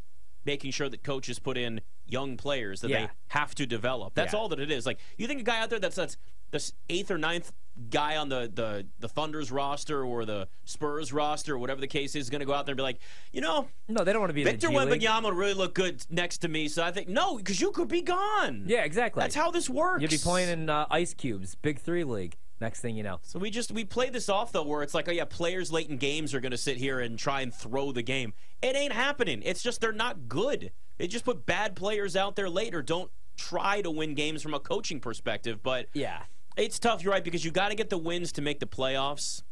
making 0.45 0.71
sure 0.71 0.87
that 0.89 1.03
coaches 1.03 1.39
put 1.39 1.57
in 1.57 1.81
young 2.05 2.37
players 2.37 2.81
that 2.81 2.89
Yeah. 2.91 3.07
they 3.07 3.11
have 3.29 3.55
to 3.55 3.65
develop. 3.65 4.13
That's 4.13 4.33
Yeah. 4.33 4.39
all 4.39 4.49
that 4.49 4.59
it 4.59 4.69
is. 4.71 4.85
Like 4.85 4.99
you 5.17 5.25
think 5.27 5.39
a 5.39 5.43
guy 5.43 5.59
out 5.59 5.69
there 5.71 5.79
that's 5.79 5.95
that's 5.95 6.17
the 6.51 6.71
eighth 6.89 7.09
or 7.09 7.17
ninth 7.17 7.51
guy 7.89 8.15
on 8.15 8.29
the 8.29 8.49
the 8.53 8.85
the 8.99 9.09
Thunder's 9.09 9.51
roster 9.51 10.03
or 10.05 10.23
the 10.23 10.47
Spurs 10.63 11.11
roster 11.11 11.55
or 11.55 11.57
whatever 11.57 11.81
the 11.81 11.87
case 11.87 12.11
is, 12.15 12.25
is 12.25 12.29
going 12.29 12.39
to 12.41 12.45
go 12.45 12.53
out 12.53 12.65
there 12.67 12.73
and 12.73 12.77
be 12.77 12.83
like, 12.83 12.99
you 13.33 13.41
know, 13.41 13.67
No, 13.89 14.03
they 14.03 14.13
don't 14.13 14.21
want 14.21 14.29
to 14.29 14.33
be 14.35 14.43
Victor 14.43 14.67
the 14.67 14.73
G 14.73 14.79
League. 14.79 15.01
Wembanyama 15.01 15.23
would 15.23 15.33
really 15.33 15.55
look 15.55 15.73
good 15.73 16.05
next 16.11 16.37
to 16.39 16.47
me. 16.47 16.67
So 16.67 16.83
I 16.83 16.91
think 16.91 17.09
no, 17.09 17.37
because 17.37 17.59
you 17.59 17.71
could 17.71 17.87
be 17.87 18.03
gone. 18.03 18.65
Yeah, 18.67 18.83
exactly. 18.83 19.21
that's 19.21 19.35
how 19.35 19.49
this 19.49 19.67
works. 19.69 20.03
You'd 20.03 20.11
be 20.11 20.17
playing 20.19 20.49
in 20.49 20.69
uh, 20.69 20.85
Ice 20.91 21.13
Cubes, 21.15 21.55
Big 21.55 21.79
Three 21.79 22.03
League. 22.03 22.37
Next 22.61 22.79
thing 22.79 22.95
you 22.95 23.03
know. 23.03 23.19
So 23.23 23.37
we 23.37 23.49
just 23.49 23.71
we 23.71 23.83
play 23.83 24.09
this 24.09 24.29
off 24.29 24.51
though, 24.53 24.63
where 24.63 24.81
it's 24.81 24.93
like, 24.93 25.09
oh 25.09 25.11
yeah, 25.11 25.25
players 25.25 25.71
late 25.71 25.89
in 25.89 25.97
games 25.97 26.33
are 26.33 26.39
going 26.39 26.51
to 26.53 26.57
sit 26.57 26.77
here 26.77 26.99
and 26.99 27.19
try 27.19 27.41
and 27.41 27.53
throw 27.53 27.91
the 27.91 28.01
game. 28.01 28.33
It 28.61 28.75
ain't 28.75 28.93
happening. 28.93 29.41
It's 29.43 29.61
just 29.61 29.81
they're 29.81 29.91
not 29.91 30.27
good. 30.29 30.71
They 30.97 31.07
just 31.07 31.25
put 31.25 31.45
bad 31.45 31.75
players 31.75 32.15
out 32.15 32.35
there 32.37 32.49
later. 32.49 32.81
Don't 32.81 33.11
try 33.35 33.81
to 33.81 33.91
win 33.91 34.13
games 34.15 34.41
from 34.41 34.53
a 34.53 34.59
coaching 34.59 35.01
perspective, 35.01 35.61
but 35.61 35.87
Yeah. 35.93 36.23
it's 36.55 36.79
tough. 36.79 37.03
You're 37.03 37.11
right 37.11 37.23
because 37.23 37.43
you 37.43 37.51
got 37.51 37.69
to 37.69 37.75
get 37.75 37.89
the 37.89 37.97
wins 37.97 38.31
to 38.33 38.41
make 38.41 38.61
the 38.61 38.65
playoffs. 38.65 39.43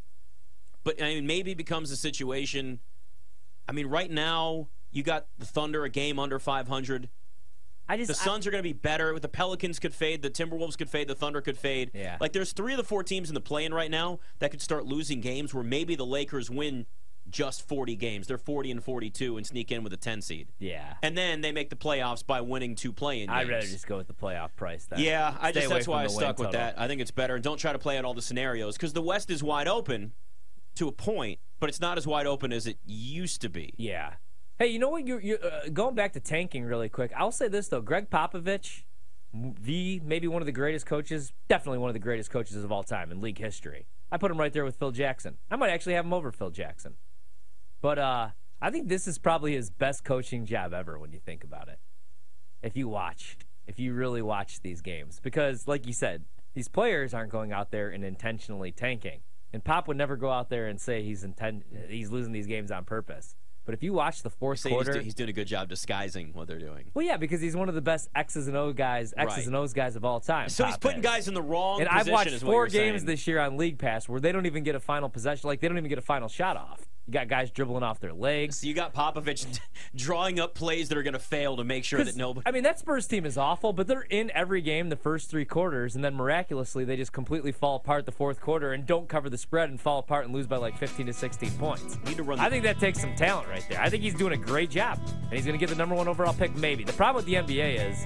But 0.85 1.01
I 1.01 1.15
mean, 1.15 1.27
maybe 1.27 1.51
it 1.51 1.57
becomes 1.57 1.91
a 1.91 1.97
situation. 1.97 2.79
I 3.67 3.73
mean, 3.73 3.87
right 3.87 4.09
now 4.09 4.69
you 4.91 5.03
got 5.03 5.27
the 5.37 5.45
Thunder 5.45 5.83
a 5.83 5.89
game 5.89 6.19
under 6.19 6.39
500. 6.39 7.09
I 7.93 7.97
just 7.97 8.07
The 8.07 8.15
Suns 8.15 8.47
are 8.47 8.51
going 8.51 8.63
to 8.63 8.67
be 8.67 8.73
better. 8.73 9.19
The 9.19 9.29
Pelicans 9.29 9.77
could 9.79 9.93
fade. 9.93 10.21
The 10.21 10.29
Timberwolves 10.29 10.77
could 10.77 10.89
fade. 10.89 11.07
The 11.07 11.15
Thunder 11.15 11.41
could 11.41 11.57
fade. 11.57 11.91
Yeah. 11.93 12.17
Like 12.19 12.33
there's 12.33 12.51
three 12.51 12.73
of 12.73 12.77
the 12.77 12.83
four 12.83 13.03
teams 13.03 13.29
in 13.29 13.35
the 13.35 13.41
play-in 13.41 13.73
right 13.73 13.91
now 13.91 14.19
that 14.39 14.51
could 14.51 14.61
start 14.61 14.85
losing 14.85 15.21
games 15.21 15.53
where 15.53 15.63
maybe 15.63 15.95
the 15.95 16.05
Lakers 16.05 16.49
win 16.49 16.87
just 17.29 17.67
40 17.67 17.95
games. 17.95 18.27
They're 18.27 18.37
40 18.37 18.71
and 18.71 18.83
42 18.83 19.37
and 19.37 19.45
sneak 19.45 19.71
in 19.71 19.83
with 19.83 19.93
a 19.93 19.97
10 19.97 20.21
seed. 20.21 20.47
yeah. 20.59 20.95
And 21.01 21.17
then 21.17 21.41
they 21.41 21.51
make 21.51 21.69
the 21.69 21.75
playoffs 21.75 22.25
by 22.25 22.41
winning 22.41 22.75
two 22.75 22.91
play-in 22.91 23.27
games. 23.27 23.37
I'd 23.37 23.49
rather 23.49 23.65
just 23.67 23.87
go 23.87 23.97
with 23.97 24.07
the 24.07 24.13
playoff 24.13 24.55
price. 24.55 24.85
Then. 24.85 24.99
Yeah, 24.99 25.37
I 25.39 25.51
Stay 25.51 25.61
just 25.61 25.71
that's 25.71 25.87
why 25.87 26.03
I 26.03 26.07
stuck 26.07 26.39
with 26.39 26.47
total. 26.47 26.59
that. 26.59 26.79
I 26.79 26.87
think 26.87 26.99
it's 26.99 27.11
better. 27.11 27.35
And 27.35 27.43
don't 27.43 27.57
try 27.57 27.73
to 27.73 27.79
play 27.79 27.97
out 27.97 28.05
all 28.05 28.13
the 28.13 28.21
scenarios 28.23 28.75
because 28.75 28.93
the 28.93 29.01
West 29.03 29.29
is 29.29 29.43
wide 29.43 29.67
open 29.67 30.13
to 30.75 30.87
a 30.87 30.91
point, 30.91 31.39
but 31.59 31.69
it's 31.69 31.79
not 31.79 31.97
as 31.97 32.07
wide 32.07 32.25
open 32.25 32.51
as 32.51 32.65
it 32.67 32.77
used 32.85 33.41
to 33.41 33.49
be. 33.49 33.73
Yeah. 33.77 34.13
Hey, 34.59 34.67
you 34.67 34.79
know 34.79 34.89
what? 34.89 35.07
You're, 35.07 35.19
you're 35.19 35.43
uh, 35.43 35.69
going 35.73 35.95
back 35.95 36.13
to 36.13 36.19
tanking 36.19 36.63
really 36.63 36.89
quick. 36.89 37.11
I'll 37.17 37.31
say 37.31 37.47
this 37.47 37.67
though: 37.67 37.81
Gregg 37.81 38.09
Popovich, 38.09 38.83
the 39.33 39.99
maybe 40.03 40.27
one 40.27 40.41
of 40.41 40.45
the 40.45 40.51
greatest 40.51 40.85
coaches, 40.85 41.33
definitely 41.47 41.79
one 41.79 41.89
of 41.89 41.95
the 41.95 41.99
greatest 41.99 42.29
coaches 42.29 42.63
of 42.63 42.71
all 42.71 42.83
time 42.83 43.11
in 43.11 43.19
league 43.19 43.39
history. 43.39 43.87
I 44.11 44.17
put 44.17 44.29
him 44.29 44.39
right 44.39 44.53
there 44.53 44.63
with 44.63 44.75
Phil 44.75 44.91
Jackson. 44.91 45.37
I 45.49 45.55
might 45.55 45.71
actually 45.71 45.93
have 45.93 46.05
him 46.05 46.13
over 46.13 46.31
Phil 46.31 46.51
Jackson. 46.51 46.93
But 47.81 47.97
uh, 47.97 48.29
I 48.61 48.69
think 48.69 48.87
this 48.87 49.07
is 49.07 49.17
probably 49.17 49.55
his 49.55 49.71
best 49.71 50.03
coaching 50.03 50.45
job 50.45 50.71
ever 50.71 50.99
when 50.99 51.11
you 51.11 51.19
think 51.19 51.43
about 51.43 51.67
it. 51.67 51.79
If 52.61 52.77
you 52.77 52.87
watch, 52.87 53.37
if 53.65 53.79
you 53.79 53.93
really 53.93 54.21
watch 54.21 54.61
these 54.61 54.81
games, 54.81 55.19
because 55.21 55.67
like 55.67 55.87
you 55.87 55.93
said, 55.93 56.25
these 56.53 56.67
players 56.67 57.13
aren't 57.13 57.31
going 57.31 57.51
out 57.51 57.71
there 57.71 57.89
and 57.89 58.05
intentionally 58.05 58.71
tanking. 58.71 59.21
And 59.51 59.63
Pop 59.63 59.87
would 59.87 59.97
never 59.97 60.15
go 60.15 60.31
out 60.31 60.49
there 60.49 60.67
and 60.67 60.79
say 60.79 61.03
he's 61.03 61.23
intent 61.23 61.63
he's 61.89 62.09
losing 62.11 62.33
these 62.33 62.47
games 62.47 62.71
on 62.71 62.85
purpose. 62.85 63.35
But 63.65 63.73
if 63.73 63.81
you 63.83 63.93
watch 63.93 64.23
the 64.23 64.29
fourth 64.29 64.61
he's, 64.63 64.71
quarter, 64.71 64.93
do- 64.93 64.99
he's 64.99 65.13
doing 65.13 65.29
a 65.29 65.33
good 65.33 65.47
job 65.47 65.69
disguising 65.69 66.31
what 66.33 66.47
they're 66.47 66.59
doing. 66.59 66.91
well, 66.93 67.05
yeah, 67.05 67.17
because 67.17 67.39
he's 67.41 67.55
one 67.55 67.69
of 67.69 67.75
the 67.75 67.81
best 67.81 68.09
X's 68.15 68.47
and 68.47 68.57
O 68.57 68.73
guys, 68.73 69.13
X's 69.15 69.37
Right. 69.37 69.47
and 69.47 69.55
O's 69.55 69.73
guys 69.73 69.95
of 69.95 70.03
all 70.03 70.19
time. 70.19 70.49
So 70.49 70.65
he's 70.65 70.77
putting 70.77 71.01
guys 71.01 71.27
in 71.27 71.33
the 71.33 71.41
wrong 71.41 71.79
And 71.79 71.89
I've 71.89 72.07
watched 72.09 72.33
four 72.41 72.67
games 72.67 73.01
saying. 73.01 73.05
this 73.05 73.25
year 73.27 73.39
on 73.39 73.57
League 73.57 73.77
Pass 73.79 74.09
where 74.09 74.19
they 74.19 74.31
don't 74.31 74.45
even 74.45 74.63
get 74.63 74.75
a 74.75 74.79
final 74.79 75.09
possession. 75.09 75.47
Like 75.47 75.59
they 75.61 75.67
don't 75.67 75.77
even 75.77 75.89
get 75.89 75.97
a 75.97 76.01
final 76.01 76.27
shot 76.27 76.57
off. 76.57 76.81
You 77.05 77.11
got 77.11 77.27
guys 77.27 77.51
dribbling 77.51 77.83
off 77.83 77.99
their 77.99 78.13
legs. 78.13 78.57
So 78.57 78.67
you 78.67 78.73
got 78.73 78.93
Popovich 78.93 79.59
drawing 79.95 80.39
up 80.39 80.53
plays 80.53 80.87
that 80.87 80.97
are 80.97 81.03
going 81.03 81.13
to 81.13 81.19
fail 81.19 81.57
to 81.57 81.63
make 81.65 81.83
sure 81.83 82.01
that 82.01 82.15
nobody. 82.15 82.47
I 82.47 82.51
mean, 82.51 82.63
that 82.63 82.79
Spurs 82.79 83.07
team 83.07 83.25
is 83.25 83.37
awful, 83.37 83.73
but 83.73 83.87
they're 83.87 84.01
in 84.01 84.31
every 84.33 84.61
game 84.61 84.87
the 84.87 84.95
first 84.95 85.29
three 85.29 85.43
quarters, 85.43 85.95
and 85.95 86.03
then 86.03 86.15
miraculously 86.15 86.85
they 86.85 86.95
just 86.95 87.11
completely 87.11 87.51
fall 87.51 87.75
apart 87.75 88.05
the 88.05 88.13
fourth 88.13 88.39
quarter 88.39 88.71
and 88.71 88.85
don't 88.85 89.09
cover 89.09 89.29
the 89.29 89.37
spread 89.37 89.69
and 89.69 89.81
fall 89.81 89.99
apart 89.99 90.23
and 90.23 90.33
lose 90.33 90.47
by 90.47 90.55
like 90.55 90.77
15 90.77 91.07
to 91.07 91.13
16 91.13 91.51
points. 91.51 91.97
Need 92.05 92.17
to 92.17 92.23
run 92.23 92.39
I 92.39 92.49
think 92.49 92.63
that 92.63 92.79
takes 92.79 93.01
some 93.01 93.15
talent 93.15 93.49
right 93.49 93.65
there. 93.69 93.81
I 93.81 93.89
think 93.89 94.01
he's 94.01 94.15
doing 94.15 94.33
a 94.33 94.37
great 94.37 94.69
job, 94.69 94.97
and 95.05 95.33
he's 95.33 95.45
going 95.45 95.59
to 95.59 95.63
get 95.63 95.69
the 95.69 95.75
number 95.75 95.95
one 95.95 96.07
overall 96.07 96.33
pick, 96.33 96.55
maybe. 96.55 96.85
The 96.85 96.93
problem 96.93 97.25
with 97.25 97.25
the 97.25 97.33
NBA 97.33 97.91
is, 97.91 98.05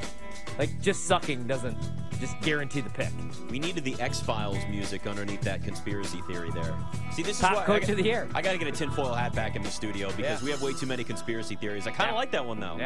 like, 0.57 0.81
just 0.81 1.05
sucking 1.05 1.45
doesn't 1.45 1.77
just 2.19 2.39
guarantee 2.41 2.81
the 2.81 2.89
pick. 2.89 3.09
We 3.49 3.59
needed 3.59 3.83
the 3.83 3.95
X 4.01 4.19
Files 4.19 4.57
music 4.69 5.07
underneath 5.07 5.41
that 5.41 5.63
conspiracy 5.63 6.21
theory 6.21 6.51
there. 6.51 6.75
See, 7.11 7.23
this 7.23 7.39
Top 7.39 7.51
is 7.51 7.57
why 7.57 7.65
coach 7.65 7.89
I, 7.89 7.91
of 7.91 7.97
the 7.97 8.03
year. 8.03 8.27
I 8.33 8.41
got 8.41 8.53
to 8.53 8.57
get 8.57 8.67
a 8.67 8.71
tinfoil 8.87 9.13
hat 9.13 9.33
back 9.35 9.55
in 9.55 9.63
the 9.63 9.69
studio 9.69 10.07
because 10.15 10.39
Yeah. 10.41 10.45
we 10.45 10.51
have 10.51 10.61
way 10.61 10.73
too 10.73 10.85
many 10.87 11.03
conspiracy 11.03 11.55
theories. 11.55 11.87
I 11.87 11.91
kind 11.91 12.09
of 12.09 12.13
Yeah. 12.13 12.19
like 12.19 12.31
that 12.31 12.45
one 12.45 12.59
though. 12.59 12.75
Yeah. 12.77 12.85